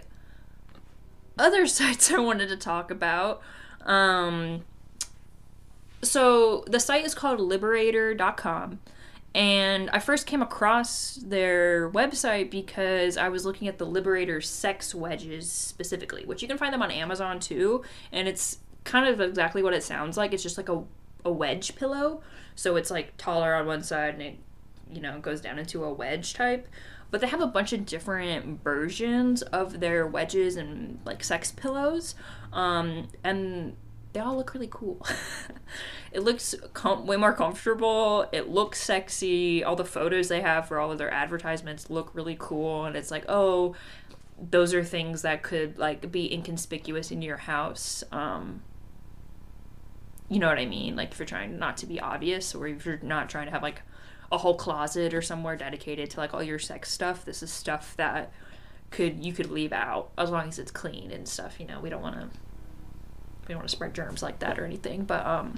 other 1.37 1.65
sites 1.67 2.11
I 2.11 2.19
wanted 2.19 2.49
to 2.49 2.57
talk 2.57 2.91
about. 2.91 3.41
Um, 3.81 4.63
so 6.01 6.63
the 6.67 6.79
site 6.79 7.05
is 7.05 7.13
called 7.13 7.39
liberator.com 7.39 8.79
and 9.35 9.89
I 9.91 9.99
first 9.99 10.25
came 10.25 10.41
across 10.41 11.15
their 11.15 11.91
website 11.91 12.49
because 12.49 13.15
I 13.15 13.29
was 13.29 13.45
looking 13.45 13.67
at 13.67 13.77
the 13.77 13.85
Liberator 13.85 14.41
sex 14.41 14.95
wedges 14.95 15.51
specifically, 15.51 16.25
which 16.25 16.41
you 16.41 16.47
can 16.47 16.57
find 16.57 16.73
them 16.73 16.81
on 16.81 16.89
Amazon 16.89 17.39
too. 17.39 17.83
And 18.11 18.27
it's 18.27 18.59
kind 18.85 19.07
of 19.07 19.21
exactly 19.21 19.61
what 19.61 19.73
it 19.73 19.83
sounds 19.83 20.17
like. 20.17 20.33
It's 20.33 20.41
just 20.41 20.57
like 20.57 20.69
a, 20.69 20.83
a 21.23 21.31
wedge 21.31 21.75
pillow. 21.75 22.21
So 22.55 22.75
it's 22.75 22.89
like 22.89 23.17
taller 23.17 23.53
on 23.53 23.67
one 23.67 23.83
side 23.83 24.15
and 24.15 24.23
it, 24.23 24.37
you 24.91 25.01
know, 25.01 25.19
goes 25.19 25.41
down 25.41 25.59
into 25.59 25.83
a 25.83 25.93
wedge 25.93 26.33
type. 26.33 26.67
But 27.11 27.21
they 27.21 27.27
have 27.27 27.41
a 27.41 27.47
bunch 27.47 27.71
of 27.71 27.85
different 27.85 28.63
versions 28.63 29.41
of 29.43 29.79
their 29.79 30.07
wedges 30.07 30.55
and 30.55 30.99
like 31.05 31.23
sex 31.23 31.51
pillows. 31.51 32.15
Um, 32.51 33.09
and 33.23 33.75
they 34.13 34.19
all 34.19 34.35
look 34.35 34.53
really 34.53 34.69
cool. 34.71 35.05
it 36.11 36.21
looks 36.21 36.55
com- 36.73 37.05
way 37.05 37.15
more 37.15 37.33
comfortable. 37.33 38.27
It 38.31 38.49
looks 38.49 38.81
sexy. 38.81 39.63
All 39.63 39.75
the 39.75 39.85
photos 39.85 40.29
they 40.29 40.41
have 40.41 40.67
for 40.67 40.79
all 40.79 40.91
of 40.91 40.97
their 40.97 41.11
advertisements 41.11 41.89
look 41.89 42.13
really 42.13 42.35
cool. 42.39 42.85
And 42.85 42.95
it's 42.95 43.11
like, 43.11 43.25
oh, 43.27 43.75
those 44.41 44.73
are 44.73 44.83
things 44.83 45.21
that 45.21 45.43
could 45.43 45.77
like 45.77 46.11
be 46.11 46.33
inconspicuous 46.33 47.11
in 47.11 47.21
your 47.21 47.37
house. 47.37 48.03
Um, 48.11 48.61
you 50.27 50.39
know 50.39 50.47
what 50.47 50.59
I 50.59 50.65
mean? 50.65 50.95
Like 50.95 51.11
if 51.11 51.19
you're 51.19 51.25
trying 51.25 51.59
not 51.59 51.77
to 51.77 51.85
be 51.85 51.99
obvious 51.99 52.55
or 52.55 52.67
if 52.67 52.85
you're 52.85 52.99
not 53.01 53.29
trying 53.29 53.45
to 53.45 53.51
have 53.51 53.63
like 53.63 53.81
a 54.31 54.37
whole 54.37 54.55
closet 54.55 55.13
or 55.13 55.21
somewhere 55.21 55.55
dedicated 55.55 56.09
to 56.11 56.19
like 56.19 56.33
all 56.33 56.43
your 56.43 56.59
sex 56.59 56.91
stuff, 56.91 57.25
this 57.25 57.43
is 57.43 57.51
stuff 57.51 57.95
that 57.97 58.31
could 58.91 59.23
you 59.23 59.33
could 59.33 59.51
leave 59.51 59.73
out 59.73 60.11
as 60.17 60.31
long 60.31 60.47
as 60.47 60.57
it's 60.57 60.71
clean 60.71 61.11
and 61.11 61.27
stuff, 61.27 61.59
you 61.59 61.65
know. 61.67 61.79
We 61.79 61.89
don't 61.89 62.01
want 62.01 62.15
to 62.15 62.29
we 63.49 63.53
don't 63.53 63.59
want 63.59 63.69
to 63.69 63.75
spread 63.75 63.93
germs 63.93 64.23
like 64.23 64.39
that 64.39 64.57
or 64.57 64.63
anything, 64.63 65.03
but 65.03 65.25
um 65.25 65.55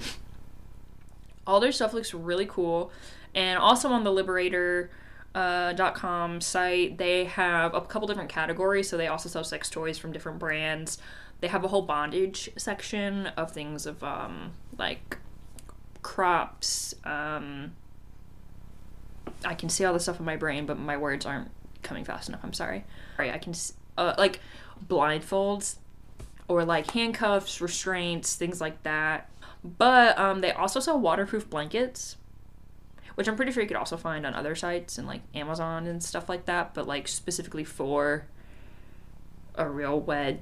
all 1.46 1.60
their 1.60 1.72
stuff 1.72 1.92
looks 1.92 2.14
really 2.14 2.46
cool. 2.46 2.90
And 3.34 3.58
also 3.58 3.88
on 3.88 4.04
the 4.04 4.12
Liberator 4.12 4.90
uh, 5.34 5.74
.com 5.92 6.40
site, 6.40 6.98
they 6.98 7.24
have 7.24 7.74
a 7.74 7.80
couple 7.80 8.06
different 8.06 8.30
categories. 8.30 8.88
So 8.88 8.96
they 8.96 9.08
also 9.08 9.28
sell 9.28 9.44
sex 9.44 9.70
toys 9.70 9.98
from 9.98 10.12
different 10.12 10.38
brands. 10.38 10.98
They 11.40 11.48
have 11.48 11.64
a 11.64 11.68
whole 11.68 11.82
bondage 11.82 12.50
section 12.56 13.28
of 13.28 13.50
things 13.50 13.86
of 13.86 14.04
um, 14.04 14.52
like 14.78 15.18
crops. 16.02 16.94
Um, 17.04 17.72
I 19.44 19.54
can 19.54 19.68
see 19.68 19.84
all 19.84 19.92
the 19.92 20.00
stuff 20.00 20.20
in 20.20 20.24
my 20.24 20.36
brain, 20.36 20.66
but 20.66 20.78
my 20.78 20.96
words 20.96 21.26
aren't 21.26 21.50
coming 21.82 22.04
fast 22.04 22.28
enough. 22.28 22.40
I'm 22.44 22.52
sorry. 22.52 22.84
Sorry, 23.16 23.32
I 23.32 23.38
can 23.38 23.54
uh, 23.98 24.14
like 24.18 24.40
blindfolds 24.86 25.76
or 26.48 26.64
like 26.64 26.90
handcuffs, 26.90 27.60
restraints, 27.60 28.36
things 28.36 28.60
like 28.60 28.82
that. 28.82 29.30
But 29.64 30.18
um, 30.18 30.40
they 30.40 30.52
also 30.52 30.80
sell 30.80 30.98
waterproof 30.98 31.48
blankets, 31.48 32.16
which 33.14 33.28
I'm 33.28 33.36
pretty 33.36 33.52
sure 33.52 33.62
you 33.62 33.68
could 33.68 33.76
also 33.76 33.96
find 33.96 34.26
on 34.26 34.34
other 34.34 34.54
sites 34.54 34.98
and 34.98 35.06
like 35.06 35.22
Amazon 35.34 35.86
and 35.86 36.02
stuff 36.02 36.28
like 36.28 36.46
that. 36.46 36.74
But 36.74 36.86
like 36.86 37.08
specifically 37.08 37.64
for 37.64 38.26
a 39.54 39.68
real 39.68 40.00
wet, 40.00 40.40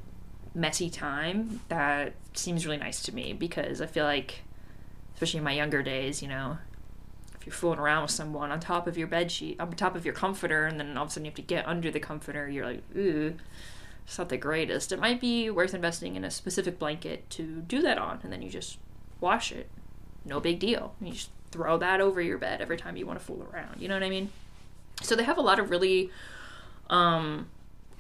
messy 0.54 0.90
time, 0.90 1.61
that 1.69 2.14
seems 2.35 2.64
really 2.64 2.78
nice 2.78 3.02
to 3.02 3.14
me 3.14 3.33
because 3.33 3.80
I 3.80 3.87
feel 3.87 4.04
like, 4.04 4.42
especially 5.14 5.38
in 5.38 5.45
my 5.45 5.52
younger 5.52 5.83
days, 5.83 6.23
you 6.23 6.28
know, 6.28 6.59
if 7.40 7.47
you're 7.47 7.54
fooling 7.54 7.78
around 7.78 8.02
with 8.02 8.11
someone 8.11 8.50
on 8.50 8.61
top 8.61 8.87
of 8.87 8.99
your 8.99 9.07
bed 9.07 9.30
sheet, 9.30 9.59
on 9.61 9.73
top 9.73 9.97
of 9.97 10.04
your 10.04 10.14
comforter, 10.14 10.66
and 10.66 10.78
then 10.78 10.97
all 10.97 11.04
of 11.04 11.09
a 11.09 11.12
sudden 11.12 11.25
you 11.25 11.30
have 11.30 11.37
to 11.37 11.42
get 11.42 11.66
under 11.66 11.90
the 11.90 12.00
comforter, 12.00 12.49
you're 12.49 12.66
like, 12.66 12.83
ooh, 12.97 13.35
it's 14.04 14.19
not 14.19 14.28
the 14.28 14.37
greatest. 14.37 14.92
It 14.92 14.99
might 14.99 15.21
be 15.21 15.50
worth 15.50 15.75
investing 15.75 16.16
in 16.16 16.25
a 16.25 16.30
specific 16.30 16.78
blanket 16.78 17.28
to 17.30 17.62
do 17.62 17.83
that 17.83 17.99
on, 17.99 18.21
and 18.23 18.33
then 18.33 18.42
you 18.42 18.50
just 18.50 18.78
wash 19.21 19.52
it. 19.52 19.69
No 20.25 20.40
big 20.40 20.59
deal. 20.59 20.95
You 21.00 21.12
just 21.12 21.30
throw 21.50 21.78
that 21.78 22.00
over 22.00 22.21
your 22.21 22.38
bed 22.38 22.61
every 22.61 22.76
time 22.76 22.97
you 22.97 23.07
want 23.07 23.19
to 23.19 23.25
fool 23.25 23.47
around. 23.52 23.80
You 23.80 23.88
know 23.88 23.95
what 23.95 24.02
I 24.02 24.11
mean? 24.11 24.30
So 25.02 25.16
they 25.16 25.25
have 25.25 25.38
a 25.38 25.42
lot 25.42 25.59
of 25.59 25.71
really 25.71 26.11
um, 26.88 27.49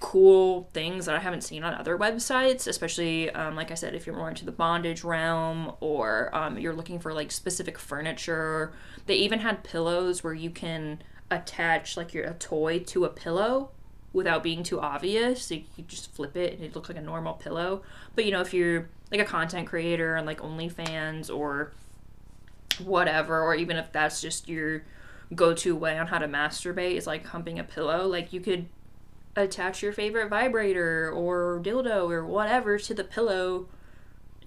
cool 0.00 0.68
things 0.72 1.06
that 1.06 1.14
I 1.14 1.18
haven't 1.18 1.42
seen 1.42 1.62
on 1.62 1.74
other 1.74 1.96
websites, 1.96 2.66
especially, 2.66 3.30
um, 3.30 3.54
like 3.54 3.70
I 3.70 3.74
said, 3.74 3.94
if 3.94 4.06
you're 4.06 4.16
more 4.16 4.28
into 4.28 4.44
the 4.44 4.52
bondage 4.52 5.04
realm 5.04 5.72
or 5.80 6.34
um, 6.34 6.58
you're 6.58 6.74
looking 6.74 6.98
for 6.98 7.12
like 7.12 7.30
specific 7.30 7.78
furniture. 7.78 8.72
They 9.06 9.16
even 9.16 9.40
had 9.40 9.62
pillows 9.62 10.24
where 10.24 10.34
you 10.34 10.50
can 10.50 11.02
attach 11.30 11.96
like 11.96 12.12
your 12.12 12.24
a 12.24 12.34
toy 12.34 12.80
to 12.80 13.04
a 13.04 13.08
pillow 13.08 13.70
without 14.12 14.42
being 14.42 14.62
too 14.62 14.80
obvious. 14.80 15.46
So 15.46 15.54
you 15.54 15.84
just 15.86 16.12
flip 16.12 16.36
it 16.36 16.54
and 16.54 16.64
it 16.64 16.74
looks 16.74 16.88
like 16.88 16.98
a 16.98 17.02
normal 17.02 17.34
pillow. 17.34 17.82
But 18.14 18.24
you 18.24 18.32
know, 18.32 18.40
if 18.40 18.52
you're 18.52 18.88
like 19.10 19.20
a 19.20 19.24
content 19.24 19.68
creator 19.68 20.16
and 20.16 20.26
like 20.26 20.40
OnlyFans 20.40 21.34
or 21.34 21.72
whatever, 22.82 23.40
or 23.42 23.54
even 23.54 23.76
if 23.76 23.92
that's 23.92 24.20
just 24.20 24.48
your 24.48 24.82
go 25.34 25.54
to 25.54 25.76
way 25.76 25.96
on 25.96 26.08
how 26.08 26.18
to 26.18 26.26
masturbate 26.26 26.96
is 26.96 27.06
like 27.06 27.26
humping 27.26 27.58
a 27.58 27.64
pillow, 27.64 28.06
like 28.06 28.32
you 28.32 28.40
could 28.40 28.66
attach 29.36 29.82
your 29.82 29.92
favorite 29.92 30.28
vibrator 30.28 31.10
or 31.10 31.60
dildo 31.62 32.10
or 32.10 32.26
whatever 32.26 32.78
to 32.78 32.92
the 32.92 33.04
pillow 33.04 33.68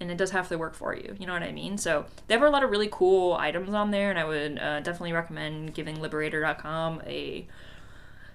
and 0.00 0.10
it 0.10 0.18
does 0.18 0.30
half 0.32 0.48
the 0.48 0.58
work 0.58 0.74
for 0.74 0.94
you. 0.94 1.16
You 1.18 1.26
know 1.26 1.32
what 1.32 1.42
I 1.42 1.52
mean? 1.52 1.78
So 1.78 2.06
they 2.26 2.34
have 2.34 2.42
a 2.42 2.50
lot 2.50 2.64
of 2.64 2.70
really 2.70 2.88
cool 2.90 3.34
items 3.34 3.72
on 3.74 3.90
there, 3.90 4.10
and 4.10 4.18
I 4.18 4.24
would 4.24 4.58
uh, 4.58 4.80
definitely 4.80 5.12
recommend 5.12 5.74
giving 5.74 6.00
Liberator.com 6.00 7.02
a 7.06 7.46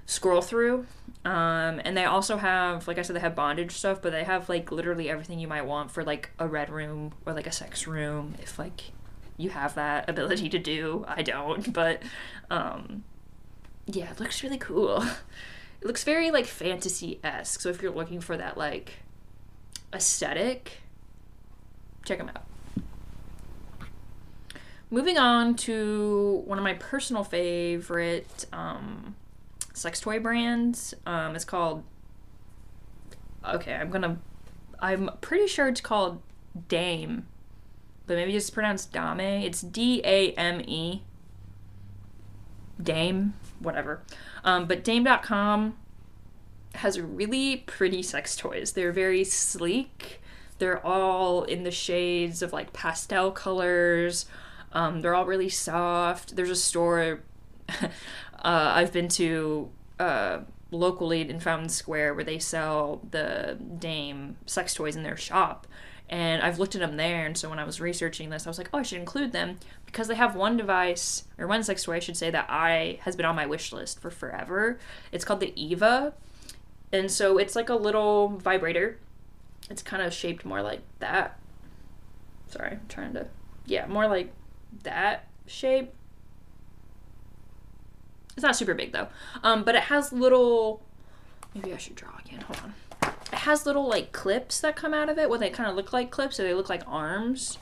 scroll 0.10 0.42
through. 0.42 0.88
Um, 1.24 1.80
and 1.86 1.96
they 1.96 2.06
also 2.06 2.38
have, 2.38 2.88
like 2.88 2.98
I 2.98 3.04
said, 3.04 3.16
they 3.16 3.20
have 3.20 3.36
bondage 3.36 3.72
stuff, 3.72 4.02
but 4.02 4.12
they 4.12 4.24
have 4.24 4.50
like 4.50 4.72
literally 4.72 5.10
everything 5.10 5.40
you 5.40 5.48
might 5.48 5.66
want 5.66 5.92
for 5.92 6.04
like 6.04 6.32
a 6.40 6.48
red 6.48 6.70
room 6.70 7.14
or 7.26 7.34
like 7.34 7.46
a 7.46 7.52
sex 7.52 7.86
room 7.86 8.36
if 8.42 8.58
like 8.58 8.92
you 9.38 9.52
have 9.52 9.76
that 9.76 10.10
ability 10.10 10.50
to 10.50 10.58
do. 10.58 11.06
I 11.08 11.22
don't, 11.22 11.72
but 11.74 12.02
um, 12.50 13.04
yeah, 13.86 14.10
it 14.12 14.20
looks 14.20 14.42
really 14.44 14.58
cool. 14.58 15.04
It 15.82 15.88
looks 15.88 16.04
very 16.04 16.32
like 16.32 16.46
fantasy 16.46 17.20
esque. 17.24 17.62
So 17.62 17.70
if 17.70 17.82
you're 17.82 17.94
looking 17.94 18.20
for 18.20 18.36
that 18.36 18.58
like 18.58 18.94
aesthetic, 19.94 20.82
check 22.04 22.18
them 22.18 22.30
out. 22.30 22.46
Moving 24.90 25.20
on 25.20 25.56
to 25.58 26.42
one 26.46 26.58
of 26.58 26.64
my 26.64 26.74
personal 26.74 27.24
favorite 27.24 28.48
um, 28.52 29.16
sex 29.74 30.00
toy 30.00 30.20
brands. 30.20 30.94
Um, 31.06 31.36
it's 31.36 31.46
called. 31.46 31.84
Okay, 33.48 33.74
I'm 33.74 33.90
gonna. 33.90 34.18
I'm 34.80 35.10
pretty 35.22 35.48
sure 35.48 35.68
it's 35.68 35.82
called 35.82 36.22
Dame, 36.68 37.28
but 38.08 38.16
maybe 38.18 38.36
it's 38.36 38.50
pronounced 38.50 38.92
Dame. 38.92 39.20
It's 39.20 39.62
D 39.62 40.02
A 40.04 40.32
M 40.34 40.62
E. 40.62 41.04
Dame, 42.82 43.34
whatever. 43.60 44.02
Um, 44.44 44.66
but 44.66 44.84
Dame.com 44.84 45.76
has 46.76 47.00
really 47.00 47.58
pretty 47.58 48.02
sex 48.02 48.36
toys. 48.36 48.74
They're 48.74 48.94
very 48.94 49.24
sleek. 49.24 50.22
They're 50.60 50.86
all 50.86 51.44
in 51.44 51.64
the 51.64 51.72
shades 51.72 52.42
of 52.42 52.54
like 52.54 52.74
pastel 52.74 53.32
colors. 53.32 54.26
Um, 54.72 55.02
they're 55.02 55.16
all 55.16 55.26
really 55.26 55.50
soft. 55.50 56.36
There's 56.36 56.50
a 56.50 56.56
store 56.56 57.22
uh, 58.44 58.72
I've 58.76 58.94
been 58.94 59.08
to 59.10 59.70
uh, 60.00 60.40
locally 60.72 61.28
in 61.28 61.40
Fountain 61.40 61.70
Square 61.70 62.14
where 62.16 62.24
they 62.24 62.40
sell 62.40 63.02
the 63.12 63.58
Dame 63.80 64.38
sex 64.46 64.74
toys 64.74 64.96
in 64.96 65.04
their 65.04 65.18
shop. 65.18 65.68
And 66.12 66.42
I've 66.42 66.58
looked 66.58 66.74
at 66.74 66.82
them 66.82 66.98
there, 66.98 67.28
and 67.28 67.38
so 67.38 67.52
when 67.52 67.60
I 67.60 67.64
was 67.66 67.80
researching 67.80 68.32
this, 68.32 68.48
I 68.48 68.50
was 68.50 68.58
like, 68.58 68.70
oh, 68.74 68.80
I 68.80 68.82
should 68.82 68.98
include 68.98 69.32
them 69.32 69.60
because 69.86 70.08
they 70.08 70.16
have 70.16 70.36
one 70.36 70.58
device 70.58 71.26
or 71.38 71.46
one 71.46 71.62
sex 71.62 71.84
toy, 71.84 71.98
I 71.98 72.00
should 72.00 72.18
say, 72.18 72.32
that 72.32 72.48
I 72.50 72.98
has 73.04 73.16
been 73.16 73.28
on 73.28 73.36
my 73.36 73.46
wish 73.46 73.72
list 73.72 74.02
for 74.02 74.10
forever. 74.10 74.80
It's 75.12 75.24
called 75.24 75.40
the 75.40 75.54
Eva, 75.56 76.14
and 76.92 77.12
so 77.12 77.38
it's 77.38 77.56
like 77.56 77.70
a 77.70 77.76
little 77.76 78.30
vibrator. 78.30 78.98
It's 79.70 79.84
kind 79.84 80.02
of 80.02 80.12
shaped 80.12 80.46
more 80.46 80.64
like 80.64 80.82
that. 80.98 81.38
Sorry, 82.48 82.72
I'm 82.72 82.82
trying 82.90 83.14
to, 83.14 83.28
yeah, 83.68 83.86
more 83.86 84.08
like 84.08 84.34
that 84.82 85.28
shape. 85.46 85.94
It's 88.40 88.44
not 88.46 88.56
super 88.56 88.74
big 88.74 88.94
though. 88.94 89.10
Um, 89.44 89.66
but 89.66 89.76
it 89.76 89.84
has 89.84 90.14
little. 90.14 90.82
Maybe 91.54 91.74
I 91.74 91.78
should 91.78 91.96
draw 91.96 92.12
again. 92.26 92.40
Hold 92.40 92.62
on. 92.64 92.74
It 93.34 93.40
has 93.40 93.66
little 93.66 93.86
like 93.86 94.14
clips 94.14 94.62
that 94.62 94.78
come 94.78 94.94
out 94.94 95.10
of 95.10 95.18
it. 95.18 95.30
What 95.30 95.42
they 95.42 95.50
kind 95.50 95.70
of 95.70 95.76
look 95.76 95.92
like 95.92 96.10
clips, 96.10 96.38
so 96.38 96.44
they 96.44 96.54
look 96.54 96.70
like 96.70 96.82
arms. 96.88 97.58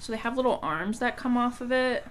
So 0.00 0.10
they 0.10 0.18
have 0.18 0.36
little 0.36 0.58
arms 0.64 0.98
that 0.98 1.16
come 1.16 1.36
off 1.36 1.60
of 1.60 1.70
it, 1.70 2.04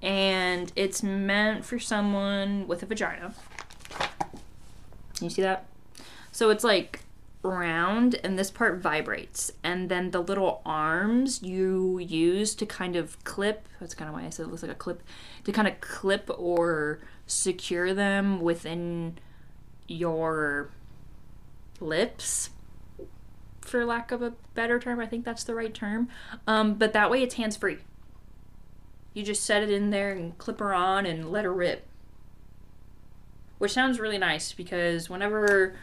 and 0.00 0.72
it's 0.76 1.02
meant 1.02 1.64
for 1.64 1.80
someone 1.80 2.68
with 2.68 2.84
a 2.84 2.86
vagina. 2.86 3.34
You 5.20 5.30
see 5.30 5.42
that? 5.42 5.66
So 6.32 6.50
it's 6.50 6.64
like 6.64 7.04
round 7.42 8.16
and 8.24 8.38
this 8.38 8.50
part 8.50 8.78
vibrates. 8.78 9.52
And 9.62 9.88
then 9.88 10.10
the 10.10 10.20
little 10.20 10.62
arms 10.66 11.42
you 11.42 11.98
use 11.98 12.54
to 12.56 12.66
kind 12.66 12.96
of 12.96 13.22
clip 13.24 13.68
that's 13.80 13.94
kind 13.94 14.08
of 14.08 14.14
why 14.14 14.24
i 14.24 14.30
said 14.30 14.46
it 14.46 14.48
looks 14.48 14.62
like 14.62 14.70
a 14.70 14.76
clip 14.76 15.02
to 15.42 15.50
kind 15.50 15.66
of 15.66 15.80
clip 15.80 16.30
or 16.38 17.00
secure 17.26 17.92
them 17.94 18.40
within 18.40 19.18
your 19.88 20.70
lips 21.80 22.50
for 23.60 23.84
lack 23.84 24.12
of 24.12 24.22
a 24.22 24.32
better 24.54 24.78
term. 24.78 25.00
I 25.00 25.06
think 25.06 25.24
that's 25.24 25.44
the 25.44 25.54
right 25.54 25.72
term. 25.72 26.08
Um, 26.46 26.74
but 26.74 26.92
that 26.92 27.10
way 27.10 27.22
it's 27.22 27.34
hands 27.34 27.56
free 27.56 27.78
you 29.14 29.22
just 29.22 29.44
set 29.44 29.62
it 29.62 29.70
in 29.70 29.90
there 29.90 30.12
and 30.12 30.36
clip 30.38 30.58
her 30.58 30.72
on 30.72 31.06
and 31.06 31.30
let 31.30 31.44
her 31.44 31.52
rip. 31.52 31.86
Which 33.58 33.72
sounds 33.72 34.00
really 34.00 34.18
nice 34.18 34.52
because 34.52 35.08
whenever 35.08 35.74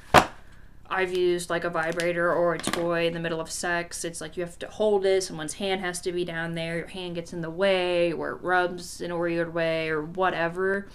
I've 0.89 1.15
used 1.15 1.49
like 1.49 1.63
a 1.63 1.69
vibrator 1.69 2.33
or 2.33 2.55
a 2.55 2.57
toy 2.57 3.05
in 3.05 3.13
the 3.13 3.19
middle 3.19 3.39
of 3.39 3.51
sex. 3.51 4.03
It's 4.03 4.19
like 4.19 4.35
you 4.35 4.43
have 4.43 4.57
to 4.59 4.67
hold 4.67 5.05
it, 5.05 5.23
someone's 5.23 5.53
hand 5.53 5.81
has 5.81 6.01
to 6.01 6.11
be 6.11 6.25
down 6.25 6.55
there, 6.55 6.77
your 6.77 6.87
hand 6.87 7.15
gets 7.15 7.31
in 7.31 7.41
the 7.41 7.49
way, 7.49 8.11
or 8.11 8.31
it 8.31 8.41
rubs 8.41 8.99
in 8.99 9.11
a 9.11 9.17
weird 9.17 9.53
way, 9.53 9.89
or 9.89 10.01
whatever. 10.01 10.87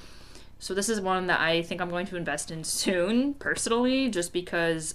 So, 0.58 0.74
this 0.74 0.88
is 0.88 1.00
one 1.00 1.26
that 1.28 1.40
I 1.40 1.62
think 1.62 1.80
I'm 1.80 1.90
going 1.90 2.06
to 2.06 2.16
invest 2.16 2.50
in 2.50 2.64
soon, 2.64 3.34
personally, 3.38 4.08
just 4.08 4.32
because 4.32 4.94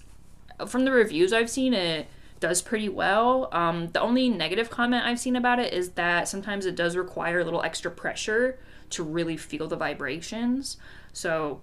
from 0.68 0.86
the 0.86 0.92
reviews 0.92 1.32
I've 1.32 1.50
seen, 1.50 1.74
it 1.74 2.08
does 2.40 2.62
pretty 2.62 2.90
well. 2.90 3.50
Um, 3.52 3.90
the 3.90 4.02
only 4.02 4.30
negative 4.30 4.70
comment 4.70 5.06
I've 5.06 5.20
seen 5.20 5.36
about 5.36 5.60
it 5.60 5.74
is 5.74 5.92
that 5.92 6.28
sometimes 6.28 6.66
it 6.66 6.76
does 6.76 6.96
require 6.96 7.40
a 7.40 7.44
little 7.44 7.62
extra 7.62 7.92
pressure 7.92 8.60
to 8.92 9.04
really 9.04 9.38
feel 9.38 9.68
the 9.68 9.76
vibrations. 9.76 10.78
So 11.14 11.62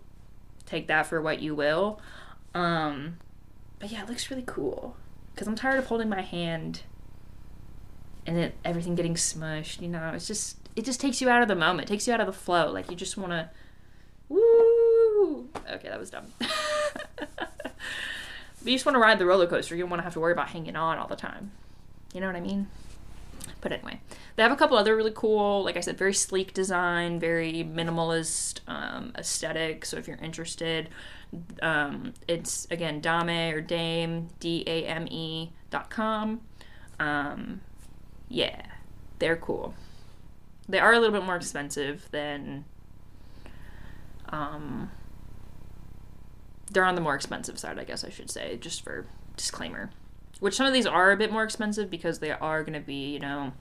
take 0.65 0.87
that 0.89 1.07
for 1.07 1.21
what 1.21 1.41
you 1.41 1.55
will. 1.55 2.01
Um, 2.55 3.19
but 3.79 3.91
yeah, 3.91 4.03
it 4.03 4.09
looks 4.09 4.31
really 4.31 4.45
cool 4.47 4.97
because 5.35 5.47
I'm 5.47 5.55
tired 5.55 5.79
of 5.79 5.87
holding 5.87 6.09
my 6.09 6.23
hand 6.23 6.83
and 8.27 8.39
it 8.39 8.55
everything 8.65 8.95
getting 8.95 9.15
smushed. 9.15 9.81
You 9.81 9.89
know, 9.89 10.13
it's 10.15 10.27
just 10.27 10.57
it 10.75 10.85
just 10.85 11.01
takes 11.01 11.21
you 11.21 11.29
out 11.29 11.43
of 11.43 11.49
the 11.49 11.55
moment, 11.55 11.89
it 11.89 11.93
takes 11.93 12.07
you 12.07 12.13
out 12.13 12.21
of 12.21 12.27
the 12.27 12.33
flow. 12.33 12.71
Like 12.71 12.91
you 12.91 12.97
just 12.97 13.17
want 13.17 13.33
to, 13.33 13.51
woo. 14.29 15.49
Okay, 15.71 15.89
that 15.89 15.99
was 15.99 16.11
dumb. 16.11 16.27
but 17.17 17.49
you 18.65 18.73
just 18.73 18.87
want 18.87 18.95
to 18.95 19.01
ride 19.01 19.19
the 19.19 19.27
roller 19.27 19.47
coaster. 19.47 19.75
You 19.75 19.83
don't 19.83 19.91
want 19.91 20.01
to 20.01 20.05
have 20.05 20.15
to 20.15 20.21
worry 20.21 20.33
about 20.33 20.49
hanging 20.49 20.77
on 20.77 20.99
all 20.99 21.09
the 21.09 21.17
time. 21.17 21.53
You 22.13 22.21
know 22.21 22.27
what 22.27 22.37
I 22.37 22.41
mean? 22.41 22.69
But 23.61 23.73
anyway, 23.73 24.01
they 24.37 24.43
have 24.43 24.53
a 24.53 24.57
couple 24.57 24.77
other 24.77 24.95
really 24.95 25.13
cool, 25.15 25.65
like 25.65 25.77
I 25.77 25.81
said, 25.81 25.99
very 25.99 26.15
sleek 26.15 26.53
design, 26.53 27.19
very 27.19 27.65
minimalist 27.65 28.61
um, 28.69 29.13
aesthetic. 29.17 29.85
So 29.85 29.97
if 29.97 30.07
you're 30.07 30.19
interested, 30.19 30.89
um, 31.63 32.15
it's 32.29 32.67
again 32.71 33.01
Dame 33.01 33.55
or 33.55 33.61
Dame 33.61 34.29
D 34.41 34.65
A 34.67 34.87
M 34.87 35.07
E 35.09 35.51
dot 35.71 35.91
com. 35.91 36.41
Um, 36.99 37.61
yeah, 38.29 38.63
they're 39.19 39.37
cool. 39.37 39.75
They 40.69 40.79
are 40.79 40.93
a 40.93 40.99
little 40.99 41.19
bit 41.19 41.25
more 41.25 41.37
expensive 41.37 42.09
than. 42.11 42.65
Um, 44.29 44.91
they're 46.73 46.85
on 46.85 46.97
the 46.97 47.01
more 47.01 47.15
expensive 47.15 47.59
side, 47.59 47.79
I 47.79 47.85
guess 47.85 48.03
I 48.03 48.11
should 48.11 48.31
say, 48.31 48.57
just 48.57 48.83
for 48.83 49.07
disclaimer. 49.37 49.91
Which 50.41 50.57
some 50.57 50.67
of 50.67 50.73
these 50.73 50.87
are 50.87 51.13
a 51.13 51.17
bit 51.17 51.31
more 51.33 51.45
expensive 51.45 51.91
because 51.91 52.19
they 52.19 52.33
are 52.33 52.63
going 52.63 52.75
to 52.75 52.85
be, 52.85 53.13
you 53.13 53.21
know, 53.21 53.53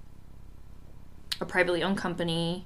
a 1.40 1.46
privately 1.46 1.84
owned 1.84 1.98
company, 1.98 2.66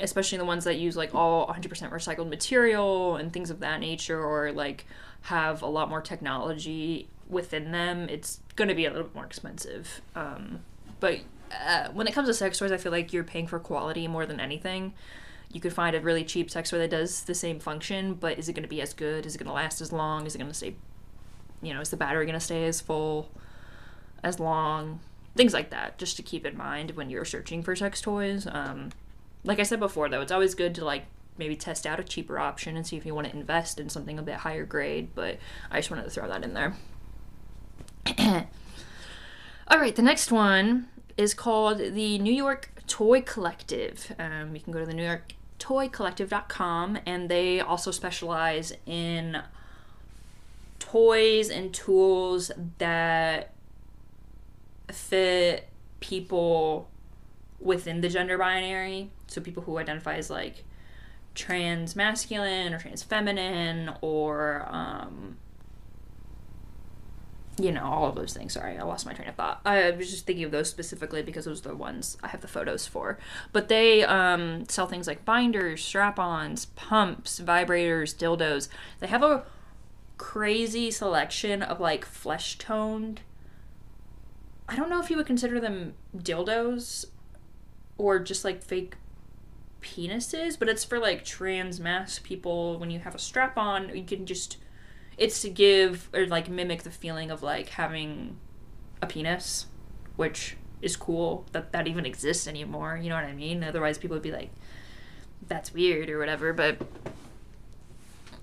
especially 0.00 0.38
the 0.38 0.44
ones 0.44 0.64
that 0.64 0.76
use 0.76 0.96
like 0.96 1.14
all 1.14 1.46
100% 1.48 1.68
recycled 1.90 2.28
material 2.28 3.16
and 3.16 3.32
things 3.32 3.50
of 3.50 3.60
that 3.60 3.80
nature, 3.80 4.22
or 4.22 4.52
like 4.52 4.86
have 5.22 5.62
a 5.62 5.66
lot 5.66 5.88
more 5.88 6.00
technology 6.00 7.08
within 7.28 7.72
them. 7.72 8.08
It's 8.08 8.40
going 8.54 8.68
to 8.68 8.74
be 8.74 8.86
a 8.86 8.90
little 8.90 9.04
bit 9.04 9.14
more 9.14 9.24
expensive. 9.24 10.00
Um, 10.14 10.60
but 11.00 11.20
uh, 11.52 11.88
when 11.88 12.06
it 12.06 12.14
comes 12.14 12.28
to 12.28 12.34
sex 12.34 12.58
toys, 12.58 12.72
I 12.72 12.76
feel 12.76 12.92
like 12.92 13.12
you're 13.12 13.24
paying 13.24 13.46
for 13.46 13.58
quality 13.58 14.08
more 14.08 14.26
than 14.26 14.40
anything. 14.40 14.94
You 15.52 15.60
could 15.60 15.72
find 15.72 15.94
a 15.94 16.00
really 16.00 16.24
cheap 16.24 16.50
sex 16.50 16.70
toy 16.70 16.78
that 16.78 16.90
does 16.90 17.22
the 17.24 17.34
same 17.34 17.60
function, 17.60 18.14
but 18.14 18.38
is 18.38 18.48
it 18.48 18.54
going 18.54 18.64
to 18.64 18.68
be 18.68 18.80
as 18.80 18.92
good? 18.92 19.26
Is 19.26 19.34
it 19.34 19.38
going 19.38 19.48
to 19.48 19.52
last 19.52 19.80
as 19.80 19.92
long? 19.92 20.26
Is 20.26 20.34
it 20.34 20.38
going 20.38 20.50
to 20.50 20.56
stay, 20.56 20.74
you 21.62 21.72
know, 21.72 21.80
is 21.80 21.90
the 21.90 21.96
battery 21.96 22.26
going 22.26 22.38
to 22.38 22.44
stay 22.44 22.66
as 22.66 22.80
full, 22.80 23.30
as 24.22 24.40
long? 24.40 25.00
Things 25.36 25.52
like 25.52 25.70
that, 25.70 25.98
just 25.98 26.16
to 26.16 26.22
keep 26.22 26.46
in 26.46 26.56
mind 26.56 26.92
when 26.92 27.10
you're 27.10 27.24
searching 27.24 27.62
for 27.62 27.76
sex 27.76 28.00
toys. 28.00 28.46
Um, 28.50 28.90
like 29.46 29.60
I 29.60 29.62
said 29.62 29.80
before, 29.80 30.08
though, 30.08 30.20
it's 30.20 30.32
always 30.32 30.54
good 30.54 30.74
to 30.76 30.84
like 30.84 31.04
maybe 31.38 31.56
test 31.56 31.86
out 31.86 32.00
a 32.00 32.04
cheaper 32.04 32.38
option 32.38 32.76
and 32.76 32.86
see 32.86 32.96
if 32.96 33.06
you 33.06 33.14
want 33.14 33.28
to 33.28 33.34
invest 33.34 33.78
in 33.78 33.88
something 33.88 34.18
a 34.18 34.22
bit 34.22 34.36
higher 34.36 34.64
grade. 34.64 35.08
But 35.14 35.38
I 35.70 35.78
just 35.78 35.90
wanted 35.90 36.04
to 36.04 36.10
throw 36.10 36.28
that 36.28 36.44
in 36.44 36.54
there. 36.54 36.74
All 39.68 39.78
right, 39.78 39.96
the 39.96 40.02
next 40.02 40.30
one 40.30 40.88
is 41.16 41.34
called 41.34 41.78
the 41.78 42.18
New 42.18 42.32
York 42.32 42.70
Toy 42.86 43.22
Collective. 43.22 44.14
Um, 44.18 44.54
you 44.54 44.60
can 44.60 44.72
go 44.72 44.80
to 44.80 44.86
the 44.86 44.94
New 44.94 45.04
York 45.04 45.32
Toy 45.58 45.88
toycollective.com 45.88 46.98
and 47.06 47.28
they 47.28 47.60
also 47.60 47.90
specialize 47.90 48.72
in 48.84 49.42
toys 50.78 51.50
and 51.50 51.72
tools 51.72 52.50
that 52.78 53.52
fit 54.92 55.68
people 56.00 56.88
within 57.66 58.00
the 58.00 58.08
gender 58.08 58.38
binary 58.38 59.10
so 59.26 59.40
people 59.40 59.62
who 59.64 59.76
identify 59.78 60.14
as 60.14 60.30
like 60.30 60.64
trans 61.34 61.94
masculine 61.96 62.72
or 62.72 62.78
trans 62.78 63.02
feminine 63.02 63.90
or 64.00 64.66
um, 64.70 65.36
you 67.58 67.72
know, 67.72 67.84
all 67.84 68.06
of 68.06 68.14
those 68.14 68.34
things. 68.34 68.52
Sorry, 68.52 68.76
I 68.76 68.82
lost 68.82 69.06
my 69.06 69.14
train 69.14 69.28
of 69.28 69.34
thought. 69.34 69.60
I 69.64 69.90
was 69.92 70.10
just 70.10 70.26
thinking 70.26 70.44
of 70.44 70.50
those 70.50 70.68
specifically 70.68 71.22
because 71.22 71.46
those 71.46 71.60
are 71.64 71.70
the 71.70 71.76
ones 71.76 72.18
I 72.22 72.28
have 72.28 72.42
the 72.42 72.48
photos 72.48 72.86
for. 72.86 73.18
But 73.52 73.68
they 73.68 74.04
um, 74.04 74.68
sell 74.68 74.86
things 74.86 75.06
like 75.06 75.24
binders, 75.24 75.82
strap 75.82 76.18
ons, 76.18 76.66
pumps, 76.66 77.40
vibrators, 77.40 78.14
dildos. 78.14 78.68
They 79.00 79.06
have 79.06 79.22
a 79.22 79.44
crazy 80.18 80.90
selection 80.90 81.62
of 81.62 81.80
like 81.80 82.04
flesh 82.04 82.58
toned. 82.58 83.22
I 84.68 84.76
don't 84.76 84.90
know 84.90 85.00
if 85.00 85.10
you 85.10 85.16
would 85.16 85.26
consider 85.26 85.58
them 85.58 85.94
dildos 86.14 87.06
or 87.98 88.18
just 88.18 88.44
like 88.44 88.62
fake 88.62 88.94
penises, 89.82 90.58
but 90.58 90.68
it's 90.68 90.84
for 90.84 90.98
like 90.98 91.24
trans 91.24 91.80
masc 91.80 92.22
people. 92.22 92.78
When 92.78 92.90
you 92.90 92.98
have 93.00 93.14
a 93.14 93.18
strap 93.18 93.56
on, 93.56 93.94
you 93.94 94.04
can 94.04 94.26
just 94.26 94.58
it's 95.16 95.40
to 95.42 95.48
give 95.48 96.10
or 96.12 96.26
like 96.26 96.48
mimic 96.48 96.82
the 96.82 96.90
feeling 96.90 97.30
of 97.30 97.42
like 97.42 97.70
having 97.70 98.36
a 99.00 99.06
penis, 99.06 99.66
which 100.16 100.56
is 100.82 100.96
cool 100.96 101.46
that 101.52 101.72
that 101.72 101.86
even 101.86 102.04
exists 102.04 102.46
anymore. 102.46 102.98
You 103.00 103.08
know 103.08 103.16
what 103.16 103.24
I 103.24 103.32
mean? 103.32 103.64
Otherwise, 103.64 103.98
people 103.98 104.14
would 104.16 104.22
be 104.22 104.32
like, 104.32 104.50
"That's 105.46 105.72
weird" 105.72 106.10
or 106.10 106.18
whatever. 106.18 106.52
But 106.52 106.78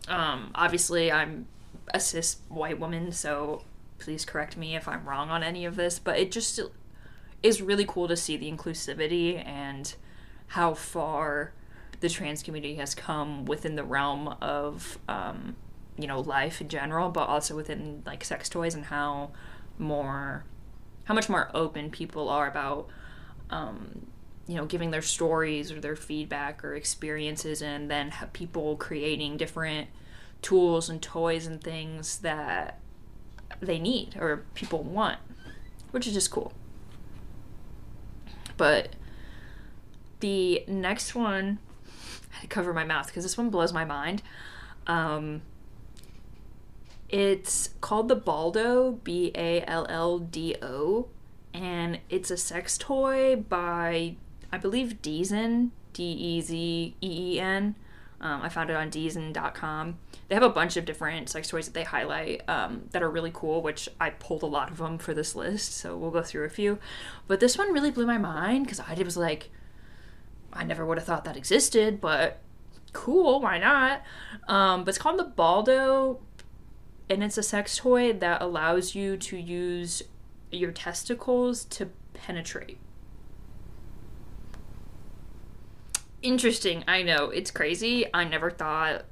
um, 0.07 0.51
obviously, 0.55 1.11
I'm 1.11 1.47
a 1.93 1.99
cis 1.99 2.37
white 2.49 2.79
woman, 2.79 3.11
so 3.11 3.63
please 3.99 4.25
correct 4.25 4.57
me 4.57 4.75
if 4.75 4.87
I'm 4.87 5.07
wrong 5.07 5.29
on 5.29 5.43
any 5.43 5.65
of 5.65 5.75
this. 5.75 5.99
But 5.99 6.17
it 6.17 6.31
just 6.31 6.59
is 7.43 7.61
really 7.61 7.85
cool 7.85 8.07
to 8.07 8.15
see 8.15 8.37
the 8.37 8.49
inclusivity 8.49 9.45
and 9.45 9.95
how 10.47 10.73
far 10.73 11.53
the 11.99 12.09
trans 12.09 12.41
community 12.41 12.75
has 12.75 12.95
come 12.95 13.45
within 13.45 13.75
the 13.75 13.83
realm 13.83 14.29
of 14.41 14.97
um, 15.07 15.55
you 15.97 16.07
know 16.07 16.19
life 16.19 16.61
in 16.61 16.69
general 16.69 17.09
but 17.09 17.27
also 17.27 17.55
within 17.55 18.01
like 18.05 18.23
sex 18.23 18.49
toys 18.49 18.73
and 18.73 18.85
how 18.85 19.31
more 19.77 20.43
how 21.05 21.13
much 21.13 21.29
more 21.29 21.51
open 21.53 21.89
people 21.89 22.29
are 22.29 22.47
about 22.47 22.87
um, 23.49 24.07
you 24.47 24.55
know 24.55 24.65
giving 24.65 24.91
their 24.91 25.01
stories 25.01 25.71
or 25.71 25.79
their 25.79 25.95
feedback 25.95 26.63
or 26.63 26.75
experiences 26.75 27.61
and 27.61 27.89
then 27.89 28.13
people 28.33 28.75
creating 28.77 29.37
different 29.37 29.87
tools 30.41 30.89
and 30.89 31.01
toys 31.01 31.45
and 31.45 31.63
things 31.63 32.19
that 32.19 32.79
they 33.61 33.79
need 33.79 34.15
or 34.19 34.43
people 34.55 34.83
want 34.83 35.19
which 35.91 36.07
is 36.07 36.13
just 36.13 36.31
cool 36.31 36.53
but 38.57 38.89
the 40.19 40.63
next 40.67 41.15
one 41.15 41.59
I 42.31 42.35
had 42.35 42.41
to 42.41 42.47
cover 42.47 42.73
my 42.73 42.83
mouth 42.83 43.07
because 43.07 43.23
this 43.23 43.37
one 43.37 43.49
blows 43.49 43.73
my 43.73 43.85
mind 43.85 44.21
um, 44.87 45.41
it's 47.09 47.69
called 47.79 48.07
the 48.07 48.15
Balldo, 48.15 49.03
B 49.03 49.31
A 49.35 49.63
L 49.67 49.85
L 49.89 50.19
D 50.19 50.55
O, 50.61 51.07
and 51.53 51.99
it's 52.09 52.31
a 52.31 52.37
sex 52.37 52.77
toy 52.77 53.35
by, 53.35 54.15
I 54.51 54.57
believe, 54.57 55.01
Dezeen, 55.01 55.69
D 55.93 56.03
E 56.03 56.41
Z 56.41 56.57
E 56.57 56.95
E 57.01 57.39
N. 57.39 57.75
Um, 58.23 58.41
I 58.41 58.47
found 58.47 58.69
it 58.69 58.75
on 58.77 58.89
Dezeen.com. 58.89 59.99
They 60.29 60.35
have 60.35 60.43
a 60.43 60.49
bunch 60.49 60.77
of 60.77 60.85
different 60.85 61.29
sex 61.29 61.49
toys 61.49 61.65
that 61.65 61.73
they 61.73 61.83
highlight 61.83 62.47
um, 62.47 62.83
that 62.91 63.03
are 63.03 63.09
really 63.09 63.31
cool, 63.33 63.61
which 63.61 63.89
I 63.99 64.11
pulled 64.11 64.43
a 64.43 64.47
lot 64.47 64.71
of 64.71 64.77
them 64.77 64.97
for 64.97 65.13
this 65.13 65.35
list, 65.35 65.73
so 65.73 65.97
we'll 65.97 66.09
go 66.09 66.23
through 66.23 66.45
a 66.45 66.49
few. 66.49 66.79
But 67.27 67.41
this 67.41 67.57
one 67.57 67.73
really 67.73 67.91
blew 67.91 68.07
my 68.07 68.17
mind 68.17 68.65
because 68.65 68.79
I 68.79 68.93
was 69.03 69.17
like, 69.17 69.49
I 70.53 70.63
never 70.63 70.85
would 70.85 70.97
have 70.97 71.05
thought 71.05 71.25
that 71.25 71.35
existed, 71.35 71.99
but 71.99 72.39
cool, 72.93 73.41
why 73.41 73.57
not? 73.57 74.03
Um, 74.47 74.85
but 74.85 74.89
it's 74.89 74.97
called 74.97 75.19
the 75.19 75.25
Balldo 75.25 76.19
and 77.09 77.23
it's 77.23 77.37
a 77.37 77.43
sex 77.43 77.77
toy 77.77 78.13
that 78.13 78.41
allows 78.41 78.95
you 78.95 79.17
to 79.17 79.37
use 79.37 80.01
your 80.49 80.71
testicles 80.71 81.65
to 81.65 81.89
penetrate. 82.13 82.77
Interesting, 86.23 86.85
I 86.87 87.03
know. 87.03 87.29
It's 87.29 87.51
crazy. 87.51 88.05
I 88.13 88.23
never 88.23 88.49
thought 88.49 89.03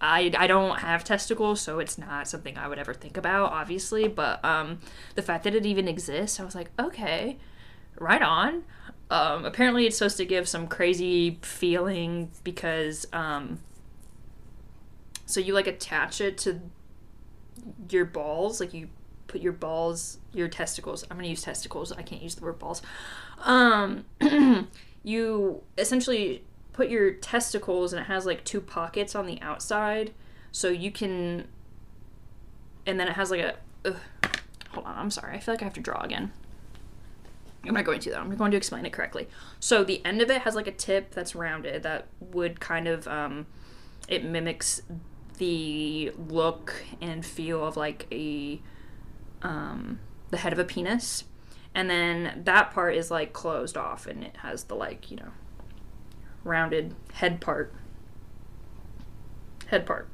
I, 0.00 0.32
I 0.36 0.46
don't 0.46 0.80
have 0.80 1.04
testicles, 1.04 1.60
so 1.60 1.78
it's 1.78 1.98
not 1.98 2.26
something 2.26 2.56
I 2.56 2.66
would 2.66 2.78
ever 2.78 2.94
think 2.94 3.16
about, 3.16 3.52
obviously. 3.52 4.08
But 4.08 4.42
um, 4.44 4.80
the 5.14 5.22
fact 5.22 5.44
that 5.44 5.54
it 5.54 5.66
even 5.66 5.86
exists, 5.86 6.40
I 6.40 6.44
was 6.44 6.54
like, 6.54 6.70
okay, 6.78 7.36
right 7.98 8.22
on. 8.22 8.64
Um, 9.10 9.44
apparently, 9.44 9.86
it's 9.86 9.98
supposed 9.98 10.16
to 10.16 10.24
give 10.24 10.48
some 10.48 10.66
crazy 10.66 11.38
feeling 11.42 12.30
because 12.42 13.06
um, 13.12 13.60
so 15.26 15.40
you 15.40 15.52
like 15.52 15.66
attach 15.66 16.22
it 16.22 16.38
to 16.38 16.60
your 17.90 18.06
balls, 18.06 18.60
like 18.60 18.72
you 18.72 18.88
put 19.26 19.42
your 19.42 19.52
balls, 19.52 20.18
your 20.32 20.48
testicles. 20.48 21.04
I'm 21.10 21.18
gonna 21.18 21.28
use 21.28 21.42
testicles. 21.42 21.92
I 21.92 22.02
can't 22.02 22.22
use 22.22 22.34
the 22.34 22.44
word 22.44 22.58
balls. 22.58 22.80
Um, 23.42 24.06
you 25.04 25.62
essentially 25.78 26.42
put 26.72 26.88
your 26.88 27.12
testicles, 27.12 27.92
and 27.92 28.02
it 28.02 28.06
has 28.06 28.26
like 28.26 28.44
two 28.44 28.60
pockets 28.60 29.14
on 29.14 29.26
the 29.26 29.40
outside, 29.40 30.12
so 30.50 30.68
you 30.68 30.90
can. 30.90 31.46
And 32.86 32.98
then 32.98 33.06
it 33.06 33.14
has 33.14 33.30
like 33.30 33.40
a. 33.40 33.54
Ugh, 33.84 33.96
hold 34.70 34.86
on, 34.86 34.98
I'm 34.98 35.10
sorry. 35.10 35.36
I 35.36 35.40
feel 35.40 35.54
like 35.54 35.62
I 35.62 35.64
have 35.64 35.74
to 35.74 35.80
draw 35.80 36.00
again. 36.00 36.32
I'm 37.66 37.74
not 37.74 37.84
going 37.84 38.00
to 38.00 38.10
though. 38.10 38.18
I'm 38.18 38.34
going 38.34 38.50
to 38.50 38.56
explain 38.56 38.84
it 38.84 38.92
correctly. 38.92 39.28
So 39.60 39.84
the 39.84 40.04
end 40.04 40.20
of 40.20 40.30
it 40.30 40.42
has 40.42 40.54
like 40.54 40.66
a 40.66 40.72
tip 40.72 41.12
that's 41.12 41.34
rounded 41.34 41.82
that 41.82 42.08
would 42.20 42.60
kind 42.60 42.88
of 42.88 43.06
um, 43.08 43.46
it 44.08 44.24
mimics 44.24 44.82
the 45.38 46.12
look 46.28 46.74
and 47.00 47.24
feel 47.24 47.66
of 47.66 47.76
like 47.76 48.06
a 48.12 48.60
um, 49.42 50.00
the 50.30 50.38
head 50.38 50.52
of 50.52 50.58
a 50.58 50.64
penis, 50.64 51.24
and 51.74 51.90
then 51.90 52.42
that 52.44 52.72
part 52.72 52.94
is 52.94 53.10
like 53.10 53.32
closed 53.32 53.76
off 53.76 54.06
and 54.06 54.22
it 54.22 54.36
has 54.38 54.64
the 54.64 54.74
like 54.74 55.10
you 55.10 55.16
know 55.16 55.30
rounded 56.44 56.94
head 57.14 57.40
part. 57.40 57.74
Head 59.66 59.86
part. 59.86 60.08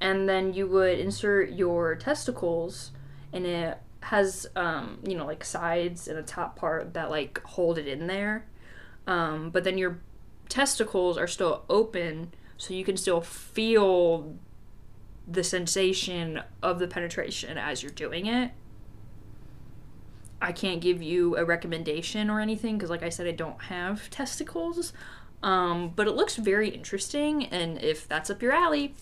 And 0.00 0.28
then 0.28 0.54
you 0.54 0.66
would 0.66 0.98
insert 0.98 1.50
your 1.50 1.94
testicles 1.94 2.90
and 3.32 3.46
it 3.46 3.78
has 4.02 4.46
um, 4.56 4.98
you 5.06 5.16
know 5.16 5.26
like 5.26 5.44
sides 5.44 6.08
and 6.08 6.18
a 6.18 6.22
top 6.22 6.56
part 6.56 6.94
that 6.94 7.10
like 7.10 7.40
hold 7.44 7.78
it 7.78 7.86
in 7.86 8.06
there. 8.06 8.46
Um, 9.06 9.50
but 9.50 9.64
then 9.64 9.78
your 9.78 10.00
testicles 10.48 11.16
are 11.16 11.28
still 11.28 11.64
open 11.68 12.32
so 12.56 12.74
you 12.74 12.84
can 12.84 12.96
still 12.96 13.20
feel 13.20 14.34
the 15.28 15.44
sensation 15.44 16.42
of 16.62 16.80
the 16.80 16.88
penetration 16.88 17.56
as 17.56 17.82
you're 17.82 17.92
doing 17.92 18.26
it 18.26 18.50
i 20.40 20.52
can't 20.52 20.80
give 20.80 21.02
you 21.02 21.36
a 21.36 21.44
recommendation 21.44 22.30
or 22.30 22.40
anything 22.40 22.76
because 22.76 22.90
like 22.90 23.02
i 23.02 23.08
said 23.08 23.26
i 23.26 23.32
don't 23.32 23.62
have 23.64 24.08
testicles 24.10 24.92
um, 25.42 25.92
but 25.96 26.06
it 26.06 26.10
looks 26.10 26.36
very 26.36 26.68
interesting 26.68 27.46
and 27.46 27.82
if 27.82 28.06
that's 28.06 28.28
up 28.28 28.42
your 28.42 28.52
alley 28.52 28.94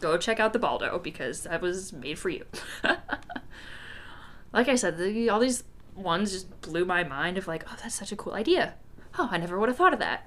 go 0.00 0.16
check 0.16 0.40
out 0.40 0.52
the 0.52 0.58
balldo 0.58 1.00
because 1.00 1.44
that 1.44 1.60
was 1.60 1.92
made 1.92 2.18
for 2.18 2.28
you 2.28 2.44
like 4.54 4.68
I 4.68 4.76
said, 4.76 4.96
the, 4.96 5.28
all 5.28 5.40
these 5.40 5.64
ones 5.94 6.32
just 6.32 6.60
blew 6.62 6.84
my 6.86 7.04
mind 7.04 7.36
of 7.36 7.46
like, 7.46 7.64
oh, 7.68 7.76
that's 7.82 7.94
such 7.94 8.12
a 8.12 8.16
cool 8.16 8.34
idea. 8.34 8.74
Oh, 9.18 9.28
I 9.30 9.36
never 9.36 9.58
would 9.58 9.68
have 9.68 9.76
thought 9.76 9.92
of 9.92 9.98
that. 9.98 10.26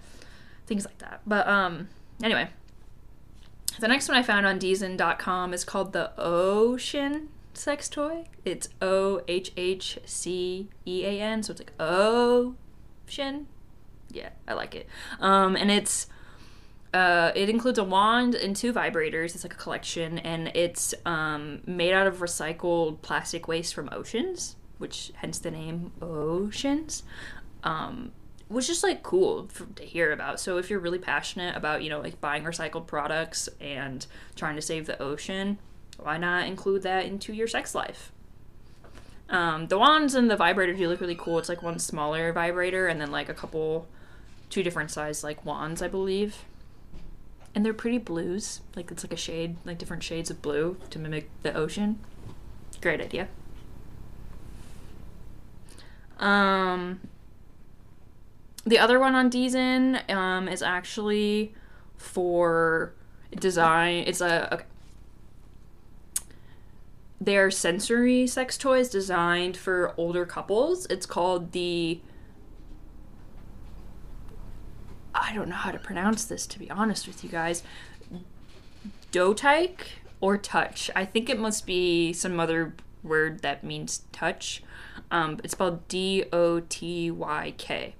Things 0.67 0.85
like 0.85 0.97
that. 0.99 1.21
But 1.25 1.47
um, 1.47 1.87
anyway, 2.21 2.49
the 3.79 3.87
next 3.87 4.09
one 4.09 4.17
I 4.17 4.23
found 4.23 4.45
on 4.45 4.59
Dezeen.com 4.59 5.53
is 5.53 5.63
called 5.63 5.93
the 5.93 6.11
Ohhcean 6.17 7.27
sex 7.57 7.89
toy. 7.89 8.25
It's 8.45 8.69
O 8.81 9.21
H 9.27 9.51
H 9.57 9.99
C 10.05 10.69
E 10.85 11.05
A 11.05 11.21
N, 11.21 11.43
so 11.43 11.51
it's 11.51 11.61
like 11.61 11.73
Ocean. 11.79 13.47
Yeah, 14.09 14.29
I 14.47 14.53
like 14.53 14.75
it. 14.75 14.87
Um, 15.19 15.55
and 15.55 15.69
it's 15.69 16.07
uh, 16.93 17.31
it 17.35 17.49
includes 17.49 17.77
a 17.77 17.83
wand 17.83 18.35
and 18.35 18.55
two 18.55 18.73
vibrators. 18.73 19.35
It's 19.35 19.43
like 19.43 19.53
a 19.53 19.57
collection, 19.57 20.19
and 20.19 20.49
it's 20.55 20.93
um, 21.05 21.61
made 21.65 21.93
out 21.93 22.07
of 22.07 22.17
recycled 22.17 23.01
plastic 23.01 23.47
waste 23.47 23.73
from 23.73 23.89
oceans, 23.91 24.55
which 24.77 25.11
hence 25.15 25.39
the 25.39 25.51
name 25.51 25.91
Oceans. 26.01 27.03
Um, 27.63 28.11
which 28.47 28.69
is 28.69 28.81
like 28.81 29.03
cool 29.03 29.47
for, 29.49 29.65
to 29.65 29.83
hear 29.83 30.13
about. 30.13 30.39
So 30.39 30.57
if 30.57 30.69
you're 30.69 30.79
really 30.79 30.99
passionate 30.99 31.55
about 31.55 31.83
you 31.83 31.89
know 31.89 31.99
like 31.99 32.21
buying 32.21 32.43
recycled 32.43 32.87
products 32.87 33.49
and 33.59 34.05
trying 34.35 34.55
to 34.55 34.61
save 34.61 34.85
the 34.85 35.01
ocean, 35.01 35.59
why 35.97 36.17
not 36.17 36.47
include 36.47 36.83
that 36.83 37.05
into 37.05 37.33
your 37.33 37.47
sex 37.47 37.75
life? 37.75 38.11
Um, 39.29 39.67
the 39.67 39.77
wands 39.77 40.15
and 40.15 40.31
the 40.31 40.37
vibrators 40.37 40.77
do 40.77 40.87
look 40.87 41.01
really 41.01 41.15
cool. 41.15 41.37
It's 41.39 41.49
like 41.49 41.61
one 41.61 41.79
smaller 41.79 42.31
vibrator 42.31 42.87
and 42.87 43.01
then 43.01 43.11
like 43.11 43.27
a 43.27 43.33
couple, 43.33 43.87
two 44.49 44.63
different 44.63 44.91
size 44.91 45.23
like 45.23 45.43
wands, 45.45 45.81
I 45.81 45.87
believe 45.87 46.45
and 47.57 47.65
they're 47.65 47.73
pretty 47.73 47.97
blues. 47.97 48.61
Like 48.75 48.91
it's 48.91 49.03
like 49.03 49.11
a 49.11 49.17
shade, 49.17 49.57
like 49.65 49.79
different 49.79 50.03
shades 50.03 50.29
of 50.29 50.43
blue 50.43 50.77
to 50.91 50.99
mimic 50.99 51.27
the 51.41 51.55
ocean. 51.55 51.97
Great 52.81 53.01
idea. 53.01 53.29
Um, 56.19 56.99
the 58.63 58.77
other 58.77 58.99
one 58.99 59.15
on 59.15 59.31
Dezeen 59.31 60.07
um, 60.13 60.47
is 60.47 60.61
actually 60.61 61.55
for 61.95 62.93
design. 63.31 64.03
It's 64.05 64.21
a 64.21 64.53
okay. 64.53 64.65
They're 67.19 67.49
sensory 67.49 68.27
sex 68.27 68.57
toys 68.57 68.89
designed 68.89 69.57
for 69.57 69.93
older 69.97 70.25
couples. 70.25 70.85
It's 70.87 71.05
called 71.05 71.51
the 71.51 71.99
I 75.15 75.33
don't 75.33 75.49
know 75.49 75.55
how 75.55 75.71
to 75.71 75.79
pronounce 75.79 76.25
this 76.25 76.45
to 76.47 76.59
be 76.59 76.69
honest 76.69 77.07
with 77.07 77.23
you 77.23 77.29
guys. 77.29 77.63
Dotyk 79.11 79.79
or 80.21 80.37
touch. 80.37 80.91
I 80.95 81.05
think 81.05 81.29
it 81.29 81.39
must 81.39 81.65
be 81.65 82.13
some 82.13 82.39
other 82.39 82.75
word 83.03 83.41
that 83.41 83.63
means 83.63 84.03
touch. 84.11 84.63
Um, 85.09 85.39
it's 85.43 85.53
spelled 85.53 85.87
D 85.87 86.25
O 86.31 86.59
T 86.59 87.09
Y 87.09 87.53
K. 87.57 87.95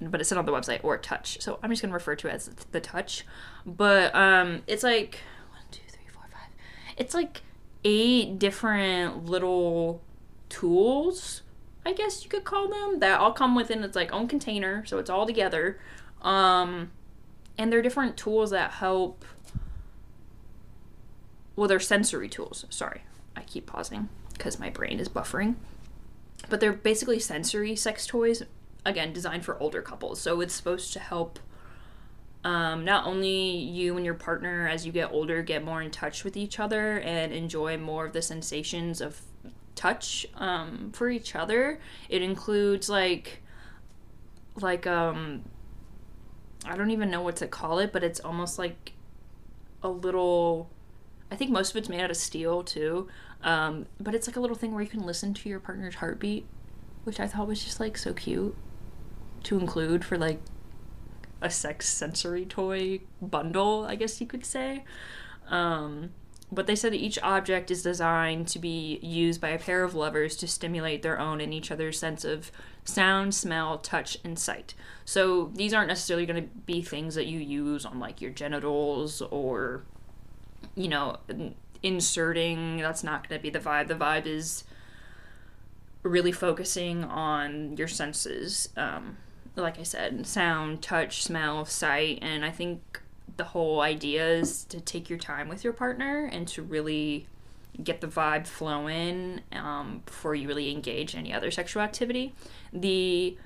But 0.00 0.20
it's 0.20 0.30
not 0.30 0.38
on 0.38 0.46
the 0.46 0.52
website 0.52 0.80
or 0.84 0.96
touch. 0.96 1.40
So 1.40 1.58
I'm 1.62 1.70
just 1.70 1.82
gonna 1.82 1.92
refer 1.92 2.16
to 2.16 2.28
it 2.28 2.34
as 2.34 2.46
the 2.72 2.80
touch. 2.80 3.26
But 3.66 4.14
um, 4.14 4.62
it's 4.66 4.82
like 4.82 5.18
one, 5.50 5.62
two, 5.70 5.82
three, 5.88 6.06
four, 6.12 6.22
five. 6.32 6.50
It's 6.96 7.14
like 7.14 7.42
eight 7.84 8.38
different 8.38 9.26
little 9.26 10.02
tools 10.48 11.42
I 11.88 11.94
guess 11.94 12.22
you 12.22 12.28
could 12.28 12.44
call 12.44 12.68
them, 12.68 13.00
that 13.00 13.18
all 13.18 13.32
come 13.32 13.54
within 13.54 13.82
its 13.82 13.96
like 13.96 14.12
own 14.12 14.28
container, 14.28 14.84
so 14.84 14.98
it's 14.98 15.08
all 15.08 15.24
together. 15.24 15.78
Um, 16.20 16.90
and 17.56 17.72
they're 17.72 17.80
different 17.80 18.18
tools 18.18 18.50
that 18.50 18.72
help. 18.72 19.24
Well, 21.56 21.66
they're 21.66 21.80
sensory 21.80 22.28
tools. 22.28 22.66
Sorry, 22.68 23.04
I 23.34 23.40
keep 23.40 23.64
pausing 23.64 24.10
because 24.34 24.60
my 24.60 24.68
brain 24.68 25.00
is 25.00 25.08
buffering. 25.08 25.54
But 26.50 26.60
they're 26.60 26.74
basically 26.74 27.20
sensory 27.20 27.74
sex 27.74 28.06
toys, 28.06 28.42
again, 28.84 29.14
designed 29.14 29.46
for 29.46 29.58
older 29.58 29.80
couples. 29.80 30.20
So 30.20 30.42
it's 30.42 30.52
supposed 30.52 30.92
to 30.92 30.98
help 31.00 31.38
um, 32.44 32.84
not 32.84 33.06
only 33.06 33.56
you 33.56 33.96
and 33.96 34.04
your 34.04 34.14
partner 34.14 34.68
as 34.68 34.86
you 34.86 34.92
get 34.92 35.10
older 35.12 35.42
get 35.42 35.64
more 35.64 35.82
in 35.82 35.90
touch 35.90 36.24
with 36.24 36.36
each 36.36 36.60
other 36.60 36.98
and 37.00 37.32
enjoy 37.32 37.76
more 37.76 38.06
of 38.06 38.12
the 38.12 38.22
sensations 38.22 39.00
of 39.00 39.20
touch 39.74 40.26
um, 40.36 40.90
for 40.92 41.08
each 41.08 41.34
other. 41.34 41.80
It 42.08 42.22
includes 42.22 42.88
like 42.88 43.42
like 44.60 44.86
um 44.86 45.42
I 46.64 46.76
don't 46.76 46.90
even 46.90 47.10
know 47.10 47.22
what 47.22 47.36
to 47.36 47.46
call 47.46 47.78
it, 47.78 47.92
but 47.92 48.02
it's 48.02 48.20
almost 48.20 48.58
like 48.58 48.92
a 49.82 49.88
little 49.88 50.68
I 51.30 51.36
think 51.36 51.50
most 51.50 51.70
of 51.70 51.76
it's 51.76 51.88
made 51.88 52.00
out 52.00 52.10
of 52.10 52.16
steel 52.16 52.62
too. 52.62 53.08
Um, 53.42 53.86
but 54.00 54.14
it's 54.14 54.26
like 54.26 54.36
a 54.36 54.40
little 54.40 54.56
thing 54.56 54.74
where 54.74 54.82
you 54.82 54.88
can 54.88 55.04
listen 55.04 55.34
to 55.34 55.48
your 55.48 55.60
partner's 55.60 55.96
heartbeat, 55.96 56.46
which 57.04 57.20
I 57.20 57.26
thought 57.26 57.46
was 57.46 57.62
just 57.62 57.78
like 57.78 57.96
so 57.96 58.12
cute 58.12 58.56
to 59.44 59.58
include 59.58 60.04
for 60.04 60.18
like 60.18 60.40
a 61.40 61.50
sex 61.50 61.88
sensory 61.88 62.44
toy 62.44 63.00
bundle, 63.20 63.86
I 63.88 63.94
guess 63.94 64.20
you 64.20 64.26
could 64.26 64.44
say. 64.44 64.84
Um, 65.48 66.10
but 66.50 66.66
they 66.66 66.76
said 66.76 66.94
each 66.94 67.18
object 67.22 67.70
is 67.70 67.82
designed 67.82 68.48
to 68.48 68.58
be 68.58 68.98
used 69.02 69.40
by 69.40 69.50
a 69.50 69.58
pair 69.58 69.84
of 69.84 69.94
lovers 69.94 70.34
to 70.36 70.48
stimulate 70.48 71.02
their 71.02 71.18
own 71.18 71.40
and 71.40 71.52
each 71.52 71.70
other's 71.70 71.98
sense 71.98 72.24
of 72.24 72.50
sound, 72.84 73.34
smell, 73.34 73.78
touch, 73.78 74.16
and 74.24 74.38
sight. 74.38 74.74
So 75.04 75.50
these 75.54 75.74
aren't 75.74 75.88
necessarily 75.88 76.24
going 76.24 76.42
to 76.42 76.48
be 76.64 76.80
things 76.80 77.14
that 77.16 77.26
you 77.26 77.38
use 77.38 77.84
on 77.84 78.00
like 78.00 78.22
your 78.22 78.30
genitals 78.30 79.20
or, 79.20 79.82
you 80.74 80.88
know, 80.88 81.18
inserting. 81.82 82.78
That's 82.78 83.04
not 83.04 83.28
going 83.28 83.38
to 83.38 83.42
be 83.42 83.50
the 83.50 83.58
vibe. 83.58 83.88
The 83.88 83.94
vibe 83.94 84.26
is 84.26 84.64
really 86.02 86.32
focusing 86.32 87.04
on 87.04 87.76
your 87.76 87.88
senses. 87.88 88.70
Um, 88.74 89.18
like 89.62 89.78
I 89.78 89.82
said, 89.82 90.26
sound, 90.26 90.82
touch, 90.82 91.22
smell, 91.22 91.64
sight, 91.64 92.18
and 92.22 92.44
I 92.44 92.50
think 92.50 93.00
the 93.36 93.44
whole 93.44 93.80
idea 93.80 94.26
is 94.26 94.64
to 94.64 94.80
take 94.80 95.08
your 95.08 95.18
time 95.18 95.48
with 95.48 95.62
your 95.64 95.72
partner 95.72 96.28
and 96.32 96.46
to 96.48 96.62
really 96.62 97.26
get 97.82 98.00
the 98.00 98.08
vibe 98.08 98.46
flowing 98.46 99.40
um, 99.52 100.02
before 100.04 100.34
you 100.34 100.48
really 100.48 100.70
engage 100.72 101.14
any 101.14 101.32
other 101.32 101.50
sexual 101.50 101.82
activity. 101.82 102.34
The 102.72 103.36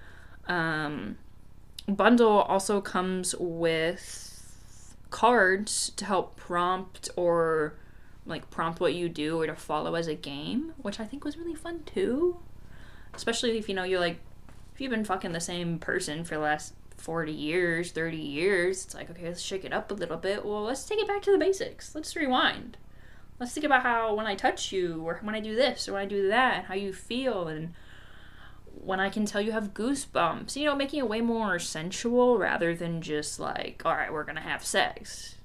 um, 0.47 1.19
bundle 1.87 2.41
also 2.41 2.81
comes 2.81 3.35
with 3.39 4.97
cards 5.11 5.93
to 5.97 6.07
help 6.07 6.37
prompt 6.37 7.11
or 7.17 7.75
like 8.25 8.49
prompt 8.51 8.81
what 8.81 8.95
you 8.95 9.09
do 9.09 9.41
or 9.41 9.47
to 9.47 9.55
follow 9.55 9.95
as 9.95 10.07
a 10.07 10.15
game, 10.15 10.73
which 10.79 10.99
I 11.01 11.05
think 11.05 11.25
was 11.25 11.37
really 11.37 11.55
fun 11.55 11.83
too. 11.85 12.39
Especially 13.15 13.59
if 13.59 13.69
you 13.69 13.75
know 13.75 13.83
you're 13.83 14.01
like 14.01 14.19
if 14.75 14.81
you've 14.81 14.91
been 14.91 15.05
fucking 15.05 15.33
the 15.33 15.41
same 15.41 15.79
person 15.79 16.25
for 16.25 16.35
the 16.35 16.41
last 16.41 16.75
40 16.97 17.33
years, 17.33 17.91
30 17.91 18.17
years, 18.17 18.85
it's 18.85 18.95
like, 18.95 19.11
okay, 19.11 19.27
let's 19.27 19.43
shake 19.43 19.65
it 19.65 19.73
up 19.73 19.91
a 19.91 19.95
little 19.95 20.17
bit. 20.17 20.45
Well, 20.45 20.63
let's 20.63 20.85
take 20.85 20.99
it 20.99 21.09
back 21.09 21.23
to 21.23 21.33
the 21.33 21.39
basics. 21.39 21.95
Let's 21.95 22.15
rewind. 22.17 22.77
Let's 23.39 23.53
think 23.53 23.67
about 23.67 23.83
how 23.83 24.15
when 24.15 24.27
I 24.27 24.35
touch 24.35 24.73
you, 24.73 25.03
or 25.03 25.19
when 25.23 25.35
I 25.35 25.41
do 25.41 25.57
this, 25.57 25.89
or 25.89 25.95
when 25.95 26.03
I 26.03 26.07
do 26.07 26.29
that, 26.29 26.55
and 26.59 26.67
how 26.67 26.75
you 26.75 26.93
feel, 26.93 27.49
and 27.49 27.75
when 28.85 29.01
I 29.01 29.11
can 29.11 29.27
tell 29.27 29.41
you 29.41 29.53
have 29.53 29.75
goosebumps. 29.75 30.55
You 30.57 30.67
know, 30.67 30.77
making 30.77 31.01
it 31.01 31.09
way 31.09 31.21
more 31.21 31.59
sensual 31.59 32.39
rather 32.39 32.75
than 32.75 33.03
just 33.03 33.41
like, 33.41 33.83
all 33.85 33.95
right, 33.95 34.13
we're 34.13 34.25
gonna 34.25 34.41
have 34.41 34.65
sex. 34.65 35.37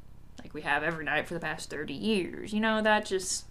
Like 0.42 0.54
we 0.54 0.62
have 0.62 0.84
every 0.84 1.06
night 1.06 1.28
for 1.28 1.34
the 1.34 1.40
past 1.40 1.70
30 1.70 1.94
years. 1.94 2.54
You 2.54 2.60
know, 2.60 2.82
that 2.82 3.06
just 3.06 3.46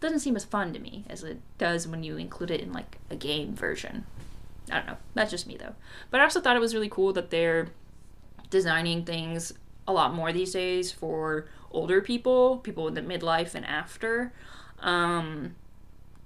doesn't 0.00 0.20
seem 0.20 0.36
as 0.36 0.44
fun 0.44 0.72
to 0.74 0.78
me 0.78 1.04
as 1.08 1.22
it 1.22 1.40
does 1.58 1.88
when 1.88 2.02
you 2.02 2.16
include 2.16 2.50
it 2.50 2.60
in 2.60 2.72
like 2.72 2.98
a 3.08 3.16
game 3.16 3.54
version. 3.54 4.04
I 4.72 4.76
don't 4.76 4.86
know. 4.86 4.96
That's 5.14 5.30
just 5.30 5.46
me 5.46 5.56
though. 5.56 5.74
But 6.10 6.20
I 6.20 6.24
also 6.24 6.40
thought 6.40 6.56
it 6.56 6.60
was 6.60 6.74
really 6.74 6.88
cool 6.88 7.12
that 7.12 7.30
they're 7.30 7.68
designing 8.50 9.04
things 9.04 9.52
a 9.86 9.92
lot 9.92 10.14
more 10.14 10.32
these 10.32 10.52
days 10.52 10.90
for 10.90 11.46
older 11.70 12.00
people, 12.00 12.58
people 12.58 12.88
in 12.88 12.94
the 12.94 13.02
midlife 13.02 13.54
and 13.54 13.66
after. 13.66 14.32
Um, 14.80 15.54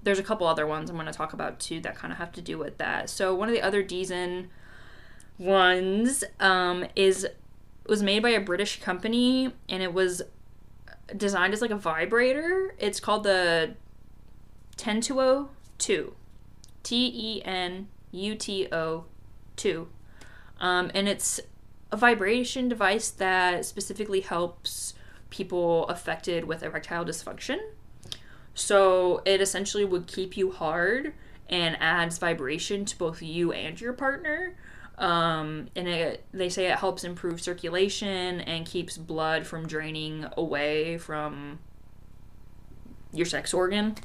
there's 0.03 0.19
a 0.19 0.23
couple 0.23 0.47
other 0.47 0.67
ones 0.67 0.89
I'm 0.89 0.97
going 0.97 1.07
to 1.07 1.13
talk 1.13 1.33
about 1.33 1.59
too 1.59 1.81
that 1.81 1.97
kind 1.97 2.13
of 2.13 2.19
have 2.19 2.33
to 2.33 2.41
do 2.41 2.59
with 2.59 2.79
that. 2.79 3.11
So 3.11 3.35
one 3.35 3.49
of 3.49 3.55
the 3.55 3.63
other 3.63 3.83
Dezeen 3.83 4.49
ones 5.39 6.23
um, 6.41 6.87
is 6.95 7.27
was 7.87 8.03
made 8.03 8.23
by 8.23 8.31
a 8.31 8.41
British 8.41 8.81
company 8.81 9.53
and 9.69 9.83
it 9.83 9.93
was 9.93 10.23
designed 11.17 11.53
as 11.53 11.61
like 11.61 11.71
a 11.71 11.77
vibrator. 11.77 12.75
It's 12.79 13.01
called 13.01 13.25
the 13.25 13.75
Tenuto 14.77 15.49
2. 15.79 16.15
T 16.87 17.13
E 17.13 17.43
N 17.45 17.89
U 18.17 18.35
T 18.35 18.69
O 18.73 19.05
2. 19.57 19.89
Um, 20.61 20.91
and 20.95 21.09
it's 21.09 21.41
a 21.93 21.97
vibration 21.97 22.69
device 22.69 23.11
that 23.11 23.65
specifically 23.65 24.21
helps 24.21 24.95
people 25.31 25.87
affected 25.89 26.45
with 26.45 26.63
erectile 26.63 27.05
dysfunction. 27.05 27.59
So 28.55 29.23
it 29.25 29.41
essentially 29.41 29.85
would 29.85 30.07
keep 30.07 30.37
you 30.37 30.51
hard 30.51 31.13
and 31.49 31.77
adds 31.81 32.19
vibration 32.19 32.85
to 32.87 32.99
both 32.99 33.23
you 33.23 33.53
and 33.53 33.81
your 33.81 33.93
partner. 33.93 34.57
Um, 34.99 35.69
and 35.77 35.87
it, 35.87 36.25
they 36.33 36.49
say 36.49 36.67
it 36.73 36.79
helps 36.79 37.05
improve 37.05 37.41
circulation 37.41 38.41
and 38.41 38.65
keeps 38.65 38.97
blood 38.97 39.47
from 39.47 39.67
draining 39.67 40.27
away 40.37 40.97
from 40.97 41.59
your 43.13 43.27
sex 43.27 43.53
organ. 43.53 43.97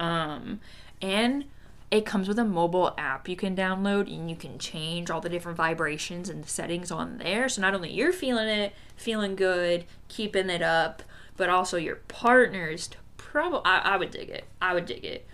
Um, 0.00 0.60
and 1.02 1.44
it 1.92 2.06
comes 2.06 2.26
with 2.26 2.38
a 2.38 2.44
mobile 2.44 2.94
app 2.96 3.28
you 3.28 3.36
can 3.36 3.54
download 3.54 4.10
and 4.12 4.30
you 4.30 4.34
can 4.34 4.58
change 4.58 5.10
all 5.10 5.20
the 5.20 5.28
different 5.28 5.58
vibrations 5.58 6.30
and 6.30 6.48
settings 6.48 6.90
on 6.90 7.18
there. 7.18 7.50
So 7.50 7.60
not 7.60 7.74
only 7.74 7.92
you're 7.92 8.14
feeling 8.14 8.48
it, 8.48 8.72
feeling 8.96 9.36
good, 9.36 9.84
keeping 10.08 10.48
it 10.48 10.62
up, 10.62 11.02
but 11.36 11.50
also 11.50 11.76
your 11.76 11.96
partner's 11.96 12.88
probably 13.18 13.60
I, 13.66 13.80
I 13.80 13.96
would 13.98 14.10
dig 14.10 14.30
it. 14.30 14.44
I 14.60 14.72
would 14.72 14.86
dig 14.86 15.04
it. 15.04 15.26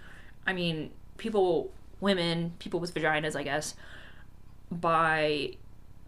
I 0.49 0.53
mean, 0.53 0.91
people 1.17 1.71
women, 2.01 2.55
people 2.59 2.81
with 2.81 2.93
vaginas, 2.93 3.37
I 3.37 3.45
guess, 3.45 3.75
buy 4.69 5.53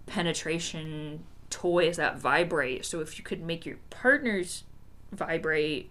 penetration 0.07 1.23
toys 1.49 1.97
that 1.97 2.19
vibrate. 2.19 2.85
So 2.85 2.99
if 2.99 3.19
you 3.19 3.25
could 3.25 3.41
make 3.41 3.65
your 3.65 3.77
partners 3.89 4.65
vibrate 5.13 5.91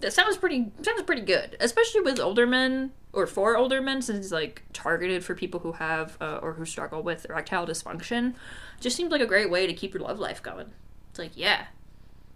that 0.00 0.12
sounds 0.12 0.36
pretty 0.36 0.70
sounds 0.82 1.02
pretty 1.02 1.22
good, 1.22 1.56
especially 1.60 2.02
with 2.02 2.20
older 2.20 2.46
men 2.46 2.92
or 3.12 3.26
for 3.26 3.56
older 3.56 3.80
men, 3.80 4.02
since 4.02 4.18
it's 4.18 4.32
like 4.32 4.62
targeted 4.72 5.24
for 5.24 5.34
people 5.34 5.60
who 5.60 5.72
have 5.72 6.16
uh, 6.20 6.38
or 6.42 6.52
who 6.54 6.64
struggle 6.64 7.02
with 7.02 7.26
erectile 7.28 7.66
dysfunction. 7.66 8.34
Just 8.80 8.96
seems 8.96 9.10
like 9.10 9.20
a 9.20 9.26
great 9.26 9.50
way 9.50 9.66
to 9.66 9.74
keep 9.74 9.94
your 9.94 10.02
love 10.02 10.20
life 10.20 10.42
going. 10.42 10.70
It's 11.10 11.18
like, 11.18 11.32
yeah, 11.34 11.66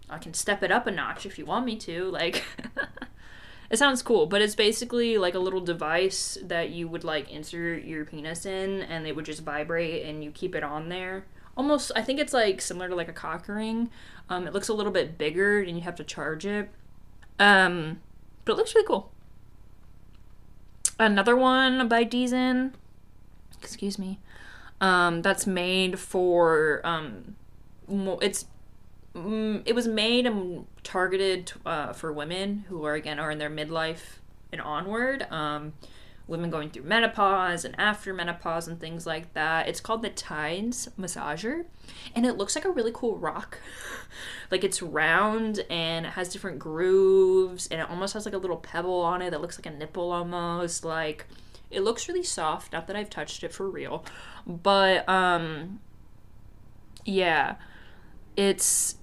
I 0.09 0.17
can 0.17 0.33
step 0.33 0.61
it 0.61 0.71
up 0.71 0.87
a 0.87 0.91
notch 0.91 1.25
if 1.25 1.37
you 1.37 1.45
want 1.45 1.65
me 1.65 1.77
to. 1.77 2.09
Like, 2.09 2.43
it 3.69 3.77
sounds 3.77 4.01
cool, 4.01 4.25
but 4.25 4.41
it's 4.41 4.55
basically 4.55 5.17
like 5.17 5.35
a 5.35 5.39
little 5.39 5.61
device 5.61 6.37
that 6.43 6.71
you 6.71 6.89
would 6.89 7.05
like 7.05 7.31
insert 7.31 7.83
your 7.83 8.03
penis 8.03 8.45
in, 8.45 8.81
and 8.81 9.07
it 9.07 9.15
would 9.15 9.25
just 9.25 9.41
vibrate, 9.41 10.05
and 10.05 10.21
you 10.23 10.31
keep 10.31 10.53
it 10.53 10.63
on 10.63 10.89
there. 10.89 11.25
Almost, 11.55 11.91
I 11.95 12.01
think 12.01 12.19
it's 12.19 12.33
like 12.33 12.59
similar 12.59 12.89
to 12.89 12.95
like 12.95 13.09
a 13.09 13.13
cock 13.13 13.47
ring. 13.47 13.89
Um, 14.27 14.47
it 14.47 14.53
looks 14.53 14.67
a 14.67 14.73
little 14.73 14.91
bit 14.91 15.17
bigger, 15.17 15.61
and 15.61 15.77
you 15.77 15.83
have 15.83 15.95
to 15.95 16.03
charge 16.03 16.45
it 16.45 16.69
um, 17.39 17.99
but 18.45 18.53
it 18.53 18.55
looks 18.55 18.75
really 18.75 18.87
cool. 18.87 19.11
Another 20.99 21.35
one 21.35 21.87
by 21.87 22.05
Dezeen, 22.05 22.73
excuse 23.61 23.97
me, 23.97 24.19
um, 24.79 25.21
that's 25.21 25.47
made 25.47 25.99
for 25.99 26.81
um, 26.83 27.35
it's 27.89 28.45
mm, 29.15 29.61
it 29.65 29.73
was 29.73 29.87
made 29.87 30.25
and 30.25 30.65
targeted 30.83 31.53
uh, 31.65 31.93
for 31.93 32.11
women 32.11 32.65
who 32.69 32.85
are 32.85 32.93
again 32.93 33.19
are 33.19 33.31
in 33.31 33.37
their 33.39 33.49
midlife 33.49 34.17
and 34.51 34.61
onward. 34.61 35.25
Um, 35.31 35.73
women 36.27 36.49
going 36.49 36.69
through 36.69 36.83
menopause 36.83 37.65
and 37.65 37.77
after 37.79 38.13
menopause 38.13 38.67
and 38.67 38.79
things 38.79 39.05
like 39.05 39.33
that. 39.33 39.67
It's 39.67 39.79
called 39.79 40.01
the 40.01 40.09
Tides 40.09 40.89
Massager, 40.99 41.65
and 42.15 42.25
it 42.25 42.37
looks 42.37 42.55
like 42.55 42.65
a 42.65 42.71
really 42.71 42.91
cool 42.93 43.17
rock. 43.17 43.59
like 44.51 44.63
it's 44.63 44.81
round 44.81 45.65
and 45.69 46.05
it 46.05 46.13
has 46.13 46.29
different 46.29 46.59
grooves, 46.59 47.67
and 47.67 47.81
it 47.81 47.89
almost 47.89 48.13
has 48.13 48.25
like 48.25 48.33
a 48.33 48.37
little 48.37 48.57
pebble 48.57 49.01
on 49.01 49.21
it 49.21 49.31
that 49.31 49.41
looks 49.41 49.57
like 49.57 49.65
a 49.65 49.77
nipple 49.77 50.11
almost. 50.11 50.85
Like 50.85 51.25
it 51.69 51.81
looks 51.81 52.07
really 52.07 52.23
soft. 52.23 52.73
Not 52.73 52.87
that 52.87 52.95
I've 52.95 53.09
touched 53.09 53.43
it 53.43 53.53
for 53.53 53.69
real, 53.69 54.05
but 54.47 55.07
um, 55.09 55.79
yeah, 57.05 57.55
it's 58.37 58.95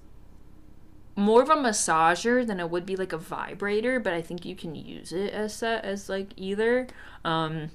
more 1.15 1.41
of 1.41 1.49
a 1.49 1.55
massager 1.55 2.45
than 2.45 2.59
it 2.59 2.69
would 2.69 2.85
be 2.85 2.95
like 2.95 3.13
a 3.13 3.17
vibrator, 3.17 3.99
but 3.99 4.13
I 4.13 4.21
think 4.21 4.45
you 4.45 4.55
can 4.55 4.75
use 4.75 5.11
it 5.11 5.33
as 5.33 5.59
that 5.59 5.83
as 5.83 6.09
like 6.09 6.33
either. 6.37 6.87
Um, 7.25 7.71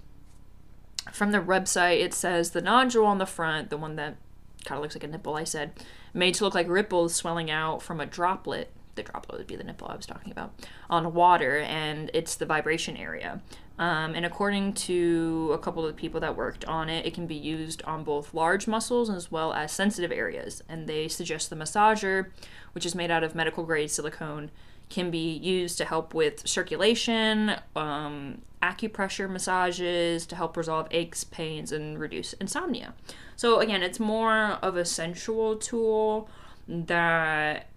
from 1.13 1.33
the 1.33 1.39
website, 1.39 2.01
it 2.01 2.15
says 2.15 2.51
the 2.51 2.63
nodule 2.63 3.07
on 3.07 3.19
the 3.19 3.27
front, 3.27 3.71
the 3.71 3.77
one 3.77 3.97
that 3.97 4.17
kind 4.65 4.79
of 4.79 4.83
looks 4.83 4.97
like 4.97 5.05
a 5.05 5.09
nipple, 5.09 5.37
I 5.37 5.45
said, 5.45 5.73
made 6.13 6.35
to 6.35 6.45
look 6.45 6.55
like 6.55 6.69
ripples 6.69 7.15
swelling 7.15 7.51
out 7.51 7.83
from 7.83 8.01
a 8.01 8.07
droplet. 8.07 8.71
The 8.97 9.05
droplet 9.05 9.39
would 9.39 9.47
be 9.47 9.57
the 9.57 9.65
nipple 9.65 9.89
I 9.89 9.95
was 9.95 10.07
talking 10.07 10.33
about 10.33 10.55
on 10.91 11.15
water, 11.15 11.59
and 11.59 12.11
it's 12.13 12.35
the 12.35 12.47
vibration 12.47 12.97
area. 12.97 13.41
Um, 13.79 14.15
and 14.15 14.25
according 14.25 14.73
to 14.73 15.51
a 15.53 15.59
couple 15.59 15.85
of 15.85 15.95
the 15.95 16.01
people 16.01 16.19
that 16.21 16.35
worked 16.35 16.65
on 16.65 16.89
it, 16.89 17.07
it 17.07 17.15
can 17.15 17.27
be 17.27 17.35
used 17.35 17.83
on 17.83 18.05
both 18.05 18.33
large 18.33 18.67
muscles 18.67 19.11
as 19.11 19.31
well 19.31 19.53
as 19.53 19.71
sensitive 19.71 20.11
areas. 20.11 20.63
And 20.69 20.87
they 20.89 21.09
suggest 21.09 21.51
the 21.51 21.57
massager 21.57 22.31
which 22.77 22.85
is 22.85 22.95
made 22.95 23.11
out 23.11 23.25
of 23.25 23.35
medical 23.35 23.65
grade 23.65 23.91
silicone, 23.91 24.51
can 24.91 25.11
be 25.11 25.33
used 25.33 25.79
to 25.79 25.85
help 25.87 26.13
with 26.13 26.47
circulation, 26.47 27.53
um, 27.75 28.43
acupressure 28.63 29.31
massages 29.31 30.27
to 30.27 30.37
help 30.37 30.59
resolve 30.59 30.87
aches, 30.91 31.25
pains, 31.25 31.73
and 31.73 31.99
reduce 31.99 32.35
insomnia. 32.35 32.93
So, 33.35 33.61
again, 33.61 33.83
it's 33.83 33.99
more 33.99 34.59
of 34.61 34.77
a 34.77 34.85
sensual 34.85 35.57
tool 35.57 36.29
that 36.69 37.69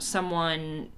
someone 0.00 0.90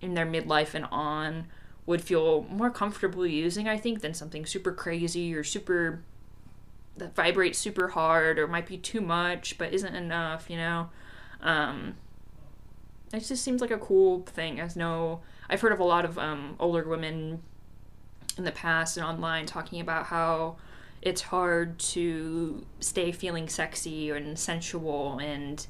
in 0.00 0.14
their 0.14 0.26
midlife 0.26 0.74
and 0.74 0.86
on 0.90 1.46
would 1.86 2.02
feel 2.02 2.46
more 2.48 2.70
comfortable 2.70 3.26
using, 3.26 3.68
I 3.68 3.76
think, 3.76 4.00
than 4.00 4.14
something 4.14 4.46
super 4.46 4.72
crazy 4.72 5.34
or 5.34 5.44
super 5.44 6.02
that 6.96 7.14
vibrates 7.14 7.58
super 7.58 7.88
hard 7.88 8.38
or 8.38 8.46
might 8.46 8.66
be 8.66 8.76
too 8.76 9.00
much 9.00 9.56
but 9.58 9.72
isn't 9.72 9.94
enough, 9.94 10.50
you 10.50 10.56
know. 10.56 10.90
Um, 11.40 11.94
it 13.12 13.20
just 13.20 13.42
seems 13.42 13.60
like 13.60 13.70
a 13.70 13.78
cool 13.78 14.22
thing. 14.22 14.60
As 14.60 14.76
no, 14.76 15.20
I've 15.48 15.60
heard 15.60 15.72
of 15.72 15.80
a 15.80 15.84
lot 15.84 16.04
of 16.04 16.18
um, 16.18 16.56
older 16.58 16.88
women 16.88 17.42
in 18.38 18.44
the 18.44 18.52
past 18.52 18.96
and 18.96 19.04
online 19.04 19.46
talking 19.46 19.80
about 19.80 20.06
how 20.06 20.56
it's 21.02 21.20
hard 21.20 21.78
to 21.78 22.64
stay 22.80 23.12
feeling 23.12 23.48
sexy 23.48 24.10
and 24.10 24.38
sensual 24.38 25.18
and 25.18 25.66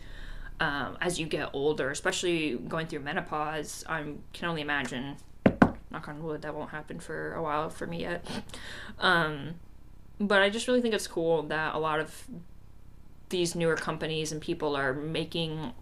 um, 0.62 0.96
as 1.00 1.18
you 1.18 1.26
get 1.26 1.50
older, 1.52 1.90
especially 1.90 2.54
going 2.54 2.86
through 2.86 3.00
menopause. 3.00 3.84
I 3.88 4.04
can 4.32 4.48
only 4.48 4.62
imagine. 4.62 5.16
Knock 5.90 6.08
on 6.08 6.22
wood, 6.22 6.42
that 6.42 6.54
won't 6.54 6.70
happen 6.70 7.00
for 7.00 7.34
a 7.34 7.42
while 7.42 7.68
for 7.68 7.86
me 7.86 8.02
yet. 8.02 8.24
Um, 9.00 9.56
but 10.20 10.40
I 10.40 10.50
just 10.50 10.68
really 10.68 10.80
think 10.80 10.94
it's 10.94 11.08
cool 11.08 11.42
that 11.44 11.74
a 11.74 11.78
lot 11.78 11.98
of 11.98 12.28
these 13.28 13.56
newer 13.56 13.74
companies 13.74 14.30
and 14.30 14.40
people 14.40 14.76
are 14.76 14.94
making 14.94 15.72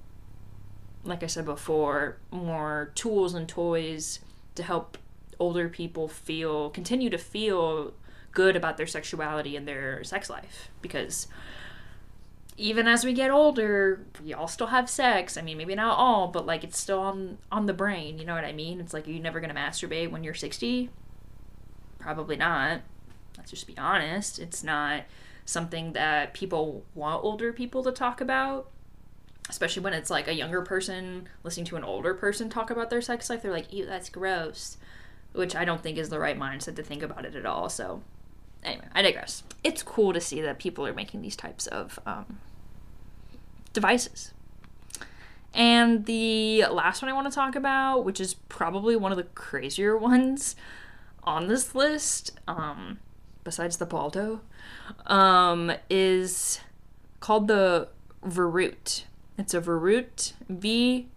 like 1.04 1.22
I 1.22 1.26
said 1.26 1.44
before, 1.44 2.18
more 2.30 2.92
tools 2.94 3.34
and 3.34 3.48
toys 3.48 4.20
to 4.54 4.62
help 4.62 4.98
older 5.38 5.68
people 5.68 6.08
feel, 6.08 6.70
continue 6.70 7.08
to 7.10 7.18
feel 7.18 7.94
good 8.32 8.56
about 8.56 8.76
their 8.76 8.86
sexuality 8.86 9.56
and 9.56 9.66
their 9.66 10.04
sex 10.04 10.28
life. 10.28 10.68
Because 10.82 11.26
even 12.60 12.86
as 12.86 13.04
we 13.04 13.12
get 13.12 13.30
older, 13.30 14.04
we 14.22 14.34
all 14.34 14.46
still 14.46 14.68
have 14.68 14.90
sex. 14.90 15.36
I 15.36 15.42
mean, 15.42 15.56
maybe 15.56 15.74
not 15.74 15.96
all, 15.96 16.28
but 16.28 16.46
like 16.46 16.62
it's 16.62 16.78
still 16.78 17.00
on 17.00 17.38
on 17.50 17.66
the 17.66 17.72
brain. 17.72 18.18
You 18.18 18.26
know 18.26 18.34
what 18.34 18.44
I 18.44 18.52
mean? 18.52 18.80
It's 18.80 18.92
like 18.92 19.06
you're 19.06 19.22
never 19.22 19.40
gonna 19.40 19.54
masturbate 19.54 20.10
when 20.10 20.22
you're 20.22 20.34
60. 20.34 20.90
Probably 21.98 22.36
not. 22.36 22.82
Let's 23.36 23.50
just 23.50 23.66
be 23.66 23.76
honest. 23.78 24.38
It's 24.38 24.62
not 24.62 25.04
something 25.46 25.94
that 25.94 26.34
people 26.34 26.84
want 26.94 27.24
older 27.24 27.52
people 27.52 27.82
to 27.82 27.90
talk 27.90 28.20
about 28.20 28.68
especially 29.48 29.82
when 29.82 29.92
it's 29.92 30.10
like 30.10 30.28
a 30.28 30.34
younger 30.34 30.62
person 30.62 31.28
listening 31.42 31.66
to 31.66 31.74
an 31.76 31.82
older 31.82 32.14
person 32.14 32.48
talk 32.48 32.70
about 32.70 32.88
their 32.88 33.00
sex 33.00 33.28
life 33.28 33.42
they're 33.42 33.50
like 33.50 33.72
ew 33.72 33.84
that's 33.84 34.08
gross 34.08 34.76
which 35.32 35.56
i 35.56 35.64
don't 35.64 35.82
think 35.82 35.98
is 35.98 36.08
the 36.08 36.20
right 36.20 36.38
mindset 36.38 36.76
to 36.76 36.82
think 36.82 37.02
about 37.02 37.24
it 37.24 37.34
at 37.34 37.44
all 37.44 37.68
so 37.68 38.00
anyway 38.62 38.86
i 38.94 39.02
digress 39.02 39.42
it's 39.64 39.82
cool 39.82 40.12
to 40.12 40.20
see 40.20 40.40
that 40.40 40.58
people 40.60 40.86
are 40.86 40.94
making 40.94 41.20
these 41.20 41.34
types 41.34 41.66
of 41.66 41.98
um, 42.06 42.38
devices 43.72 44.32
And 45.54 46.06
the 46.06 46.64
last 46.66 47.02
one 47.02 47.08
I 47.08 47.12
want 47.12 47.30
to 47.30 47.34
talk 47.34 47.56
about, 47.56 48.04
which 48.04 48.20
is 48.20 48.34
probably 48.34 48.96
one 48.96 49.12
of 49.12 49.18
the 49.18 49.24
crazier 49.24 49.96
ones 50.10 50.56
on 51.22 51.48
this 51.48 51.74
list, 51.74 52.38
um, 52.48 52.98
besides 53.44 53.76
the 53.76 53.86
Balldo, 53.86 54.40
um, 55.06 55.72
is 55.88 56.60
called 57.20 57.48
the 57.48 57.88
Vruit. 58.24 59.04
It's 59.38 59.54
a 59.54 59.60
Vruit, 59.60 60.32
V 60.48 61.08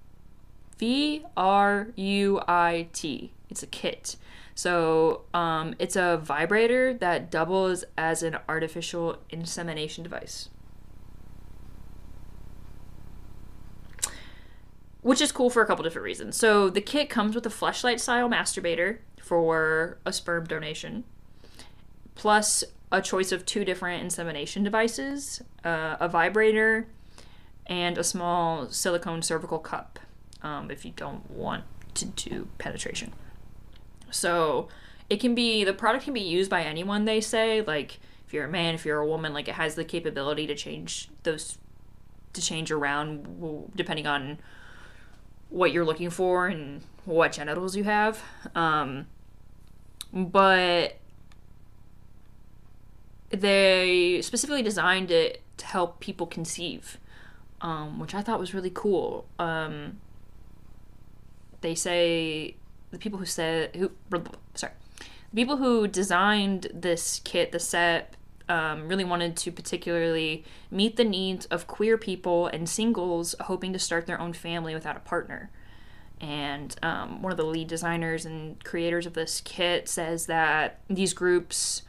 V 0.78 1.26
R 1.38 1.88
U 1.96 2.42
I 2.48 2.88
T. 2.94 3.32
It's 3.50 3.64
a 3.64 3.68
kit. 3.68 4.16
So 4.56 5.22
um, 5.34 5.76
it's 5.80 5.96
a 5.96 6.20
vibrator 6.22 6.94
that 6.96 7.32
doubles 7.32 7.86
as 7.98 8.24
an 8.24 8.38
artificial 8.48 9.18
insemination 9.30 10.04
device. 10.04 10.50
Which 15.04 15.22
is 15.22 15.32
cool 15.32 15.50
for 15.50 15.62
a 15.62 15.68
couple 15.68 15.84
different 15.84 16.06
reasons. 16.06 16.38
So 16.38 16.70
the 16.70 16.82
kit 16.82 17.10
comes 17.10 17.36
with 17.36 17.46
a 17.46 17.50
fleshlight 17.50 18.00
style 18.00 18.30
masturbator 18.30 19.00
for 19.22 19.98
a 20.06 20.14
sperm 20.14 20.46
donation, 20.46 21.04
plus 22.16 22.64
a 22.92 23.02
choice 23.02 23.32
of 23.32 23.46
two 23.46 23.66
different 23.66 24.04
insemination 24.04 24.64
devices, 24.64 25.42
uh, 25.64 25.98
a 26.00 26.08
vibrator, 26.08 26.88
and 27.68 27.98
a 27.98 28.04
small 28.04 28.70
silicone 28.70 29.22
cervical 29.22 29.60
cup 29.60 30.00
um, 30.42 30.70
if 30.70 30.86
you 30.86 30.92
don't 30.96 31.30
want 31.30 31.64
to 31.96 32.06
do 32.06 32.48
penetration. 32.58 33.14
So 34.12 34.68
it 35.10 35.20
can 35.20 35.36
be 35.36 35.64
the 35.64 35.74
product 35.74 36.06
can 36.06 36.14
be 36.14 36.22
used 36.22 36.50
by 36.50 36.64
anyone. 36.64 37.06
They 37.06 37.22
say 37.22 37.62
like 37.62 38.00
if 38.26 38.34
you're 38.34 38.46
a 38.46 38.50
man, 38.50 38.76
if 38.76 38.86
you're 38.86 39.00
a 39.00 39.08
woman, 39.08 39.34
like 39.34 39.48
it 39.48 39.56
has 39.56 39.76
the 39.76 39.86
capability 39.86 40.48
to 40.48 40.56
change 40.56 41.10
those 41.24 41.58
to 42.34 42.42
change 42.42 42.72
around 42.72 43.72
depending 43.76 44.08
on 44.08 44.40
what 45.54 45.72
you're 45.72 45.86
looking 45.86 46.10
for 46.10 46.48
and 46.48 46.82
what 47.06 47.32
genitals 47.32 47.76
you 47.76 47.84
have. 47.84 48.22
Um, 48.56 49.06
but 50.12 50.98
they 53.30 54.20
specifically 54.22 54.64
designed 54.64 55.12
it 55.12 55.42
to 55.58 55.66
help 55.66 56.00
people 56.00 56.26
conceive, 56.26 56.98
um, 57.62 58.00
which 58.00 58.16
I 58.16 58.22
thought 58.22 58.40
was 58.40 58.54
really 58.54 58.72
cool. 58.74 59.26
Um, 59.38 60.00
they 61.62 61.76
say 61.76 62.56
the 62.92 62.98
people 62.98 63.20
who 63.20 63.26
said 63.26 63.76
who 63.76 63.92
sorry 64.54 64.74
the 65.32 65.36
people 65.36 65.58
who 65.58 65.88
designed 65.88 66.68
this 66.74 67.22
kit 67.24 67.52
the 67.52 67.60
set 67.60 68.16
um, 68.54 68.88
really 68.88 69.04
wanted 69.04 69.36
to 69.36 69.52
particularly 69.52 70.44
meet 70.70 70.96
the 70.96 71.04
needs 71.04 71.48
of 71.48 71.66
queer 71.66 71.98
people 71.98 72.46
and 72.48 72.70
singles 72.70 73.34
hoping 73.42 73.74
to 73.74 73.80
start 73.80 74.06
their 74.06 74.22
own 74.22 74.32
family 74.32 74.76
without 74.76 74.96
a 74.96 75.00
partner 75.00 75.50
and 76.22 76.76
um, 76.84 77.22
one 77.22 77.32
of 77.32 77.38
the 77.38 77.44
lead 77.44 77.68
designers 77.68 78.26
and 78.26 78.64
creators 78.64 79.08
of 79.08 79.14
this 79.14 79.42
kit 79.42 79.90
says 79.90 80.28
that 80.28 80.80
these 80.88 81.14
groups 81.14 81.82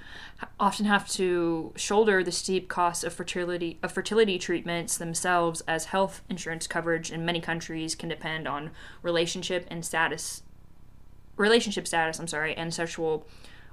often 0.59 0.87
have 0.87 1.07
to 1.09 1.73
shoulder 1.77 2.25
the 2.25 2.33
steep 2.33 2.69
costs 2.69 3.05
of 3.05 3.13
fertility 3.13 3.79
of 3.83 3.93
fertility 3.93 4.39
treatments 4.39 4.97
themselves 4.97 5.63
as 5.69 5.87
health 5.87 6.23
insurance 6.31 6.67
coverage 6.67 7.13
in 7.13 7.25
many 7.27 7.41
countries 7.41 7.95
can 7.95 8.09
depend 8.09 8.49
on 8.49 8.71
relationship 9.03 9.67
and 9.71 9.85
status 9.85 10.43
relationship 11.37 11.87
status 11.87 12.19
I'm 12.19 12.27
sorry 12.27 12.57
and 12.57 12.73
sexual 12.73 13.27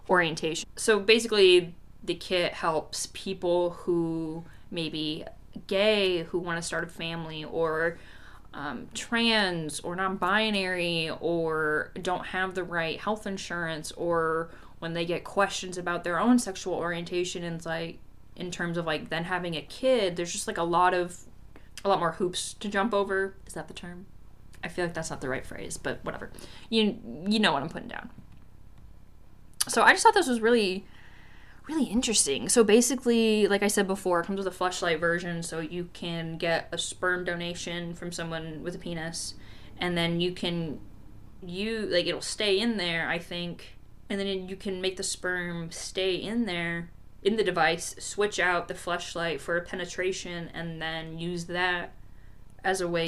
orientation. 0.10 0.70
So 0.76 1.00
basically 1.00 1.74
the 2.04 2.16
kit 2.16 2.54
helps 2.54 3.08
people 3.14 3.72
who 3.72 4.44
maybe 4.70 5.26
gay 5.68 6.24
who 6.24 6.40
want 6.40 6.58
to 6.58 6.62
start 6.62 6.84
a 6.84 6.88
family 6.88 7.44
or 7.44 7.98
um, 8.54 8.88
trans 8.94 9.80
or 9.82 9.96
non 9.96 10.18
binary 10.18 11.10
or 11.20 11.92
don't 12.02 12.28
have 12.28 12.56
the 12.56 12.64
right 12.64 13.00
health 13.00 13.26
insurance 13.26 13.92
or 13.94 14.50
when 14.80 14.94
they 14.94 15.06
get 15.06 15.24
questions 15.24 15.78
about 15.78 16.04
their 16.04 16.20
own 16.20 16.40
sexual 16.40 16.74
orientation 16.74 17.44
and 17.44 17.66
like 17.66 18.00
in 18.36 18.52
terms 18.52 18.78
of 18.78 18.86
like 18.86 19.10
then 19.10 19.26
having 19.26 19.56
a 19.56 19.62
kid 19.62 20.16
there's 20.16 20.32
just 20.32 20.48
like 20.48 20.58
a 20.58 20.64
lot 20.64 20.94
of 20.94 21.20
a 21.84 21.90
lot 21.90 22.00
more 22.00 22.14
hoops 22.14 22.54
to 22.56 22.68
jump 22.68 22.94
over. 22.94 23.34
Is 23.48 23.54
that 23.54 23.68
the 23.68 23.74
term? 23.74 24.06
I 24.64 24.68
feel 24.68 24.86
like 24.86 24.94
that's 24.94 25.10
not 25.10 25.22
the 25.22 25.30
right 25.30 25.46
phrase 25.46 25.78
but 25.78 26.04
whatever. 26.04 26.30
You 26.70 26.98
you 27.28 27.40
know 27.40 27.54
what 27.54 27.64
i'm 27.64 27.70
putting 27.70 27.88
down. 27.88 28.10
So 29.68 29.84
i 29.84 29.92
just 29.92 30.04
thought 30.04 30.14
this 30.14 30.28
was 30.28 30.42
really 30.42 30.86
really 31.68 31.86
interesting. 31.86 32.50
So 32.50 32.64
basically 32.64 33.48
like 33.48 33.64
i 33.64 33.68
said 33.68 33.88
before 33.88 34.22
it 34.22 34.26
comes 34.26 34.38
with 34.44 34.48
a 34.48 34.58
fleshlight 34.58 35.00
version 35.00 35.44
so 35.44 35.60
you 35.60 35.90
can 35.94 36.38
get 36.38 36.68
a 36.72 36.78
sperm 36.78 37.24
donation 37.24 37.94
from 37.94 38.12
someone 38.12 38.64
with 38.64 38.76
a 38.76 38.80
penis 38.80 39.36
and 39.78 39.98
then 39.98 40.20
you 40.20 40.32
can 40.32 40.80
you 41.44 41.88
like 41.88 42.06
it'll 42.06 42.22
stay 42.22 42.60
in 42.60 42.78
there 42.78 43.10
i 43.10 43.18
think 43.18 43.78
and 44.10 44.20
then 44.20 44.48
you 44.48 44.56
can 44.56 44.82
make 44.82 44.98
the 44.98 45.04
sperm 45.04 45.72
stay 45.72 46.16
in 46.16 46.46
there 46.46 46.90
in 47.24 47.36
the 47.36 47.44
device, 47.44 47.96
switch 48.00 48.40
out 48.40 48.68
the 48.68 48.74
fleshlight 48.74 49.40
for 49.40 49.58
a 49.58 49.62
penetration, 49.62 50.50
and 50.54 50.82
then 50.82 51.20
use 51.20 51.46
that 51.46 51.94
as 52.64 52.82
a 52.82 52.88
way 52.88 53.08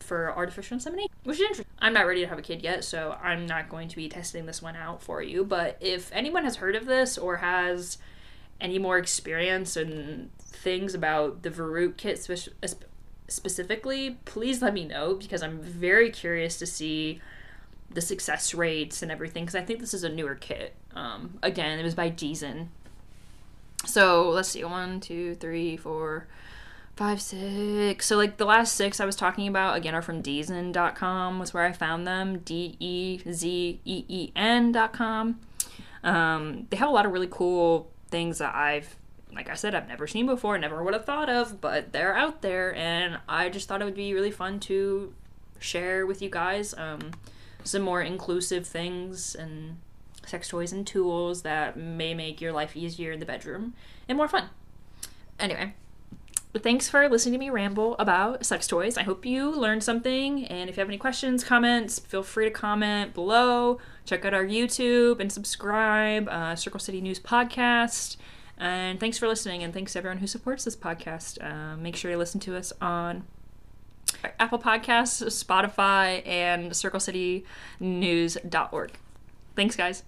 for 0.00 0.34
artificial 0.36 0.74
insemination, 0.74 1.10
which 1.24 1.36
is 1.36 1.42
interesting. 1.42 1.66
I'm 1.78 1.92
not 1.92 2.06
ready 2.06 2.20
to 2.20 2.26
have 2.26 2.38
a 2.38 2.42
kid 2.42 2.62
yet, 2.62 2.84
so 2.84 3.16
I'm 3.22 3.46
not 3.46 3.68
going 3.68 3.88
to 3.88 3.96
be 3.96 4.08
testing 4.08 4.46
this 4.46 4.62
one 4.62 4.76
out 4.76 5.02
for 5.02 5.22
you. 5.22 5.44
But 5.44 5.76
if 5.80 6.10
anyone 6.12 6.44
has 6.44 6.56
heard 6.56 6.76
of 6.76 6.86
this 6.86 7.18
or 7.18 7.36
has 7.38 7.98
any 8.60 8.78
more 8.78 8.98
experience 8.98 9.76
and 9.76 10.30
things 10.38 10.94
about 10.94 11.42
the 11.42 11.50
Vruit 11.50 11.96
kit 11.96 12.18
spe- 12.18 12.52
specifically, 13.28 14.18
please 14.24 14.62
let 14.62 14.74
me 14.74 14.84
know 14.84 15.14
because 15.14 15.42
I'm 15.42 15.60
very 15.60 16.10
curious 16.10 16.58
to 16.58 16.66
see 16.66 17.20
the 17.90 18.00
success 18.00 18.54
rates 18.54 19.02
and 19.02 19.10
everything 19.10 19.44
because 19.44 19.54
I 19.54 19.64
think 19.64 19.80
this 19.80 19.94
is 19.94 20.04
a 20.04 20.08
newer 20.08 20.34
kit. 20.34 20.74
Um, 20.94 21.38
again, 21.42 21.78
it 21.78 21.82
was 21.82 21.94
by 21.94 22.10
Dezeen. 22.10 22.68
So 23.86 24.28
let's 24.30 24.48
see, 24.48 24.64
one, 24.64 25.00
two, 25.00 25.36
three, 25.36 25.76
four, 25.76 26.26
five, 26.98 27.22
six. 27.22 28.06
So 28.06 28.16
like 28.16 28.38
the 28.38 28.44
last 28.44 28.74
six 28.74 28.98
I 28.98 29.04
was 29.06 29.14
talking 29.14 29.46
about 29.46 29.76
again 29.76 29.94
are 29.94 30.02
from 30.02 30.20
Dezeen.com 30.20 31.38
was 31.38 31.54
where 31.54 31.64
I 31.64 31.72
found 31.72 32.08
them. 32.08 32.40
D 32.40 32.76
E 32.80 33.20
Z 33.30 33.80
E 33.84 34.04
E 34.08 34.32
N.com. 34.34 35.38
Um, 36.02 36.66
they 36.70 36.76
have 36.76 36.88
a 36.88 36.92
lot 36.92 37.06
of 37.06 37.12
really 37.12 37.28
cool 37.30 37.88
things 38.10 38.38
that 38.38 38.52
I've 38.52 38.96
like 39.32 39.48
I 39.48 39.54
said, 39.54 39.74
I've 39.74 39.86
never 39.86 40.06
seen 40.08 40.26
before, 40.26 40.58
never 40.58 40.82
would 40.82 40.94
have 40.94 41.04
thought 41.04 41.28
of, 41.28 41.60
but 41.60 41.92
they're 41.92 42.16
out 42.16 42.40
there, 42.40 42.74
and 42.74 43.18
I 43.28 43.50
just 43.50 43.68
thought 43.68 43.82
it 43.82 43.84
would 43.84 43.94
be 43.94 44.14
really 44.14 44.30
fun 44.30 44.58
to 44.60 45.14
share 45.60 46.06
with 46.06 46.22
you 46.22 46.30
guys. 46.30 46.74
Um, 46.76 47.12
some 47.62 47.82
more 47.82 48.00
inclusive 48.00 48.66
things 48.66 49.34
and 49.34 49.78
sex 50.26 50.48
toys 50.48 50.72
and 50.72 50.86
tools 50.86 51.42
that 51.42 51.76
may 51.76 52.14
make 52.14 52.40
your 52.40 52.52
life 52.52 52.74
easier 52.74 53.12
in 53.12 53.20
the 53.20 53.26
bedroom 53.26 53.74
and 54.08 54.16
more 54.16 54.28
fun. 54.28 54.48
Anyway, 55.38 55.74
thanks 56.56 56.88
for 56.88 57.08
listening 57.08 57.34
to 57.34 57.38
me 57.38 57.50
ramble 57.50 57.94
about 57.98 58.44
sex 58.44 58.66
toys. 58.66 58.96
I 58.96 59.02
hope 59.02 59.26
you 59.26 59.50
learned 59.50 59.84
something. 59.84 60.46
And 60.46 60.70
if 60.70 60.76
you 60.76 60.80
have 60.80 60.88
any 60.88 60.98
questions, 60.98 61.44
comments, 61.44 61.98
feel 61.98 62.22
free 62.22 62.46
to 62.46 62.50
comment 62.50 63.12
below. 63.14 63.78
Check 64.04 64.24
out 64.24 64.34
our 64.34 64.44
YouTube 64.44 65.20
and 65.20 65.30
subscribe, 65.30 66.28
uh, 66.28 66.56
Circle 66.56 66.80
City 66.80 67.00
News 67.00 67.20
Podcast. 67.20 68.16
And 68.56 68.98
thanks 68.98 69.18
for 69.18 69.28
listening, 69.28 69.62
and 69.62 69.72
thanks 69.72 69.92
to 69.92 69.98
everyone 69.98 70.18
who 70.18 70.26
supports 70.26 70.64
this 70.64 70.74
podcast. 70.74 71.38
Uh, 71.40 71.76
make 71.76 71.94
sure 71.94 72.10
you 72.10 72.16
listen 72.16 72.40
to 72.40 72.56
us 72.56 72.72
on 72.80 73.24
Apple 74.40 74.58
Podcasts, 74.58 75.22
Spotify, 75.44 76.26
and 76.26 76.72
CircleCityNews.org. 76.72 78.92
Thanks, 79.54 79.76
guys. 79.76 80.02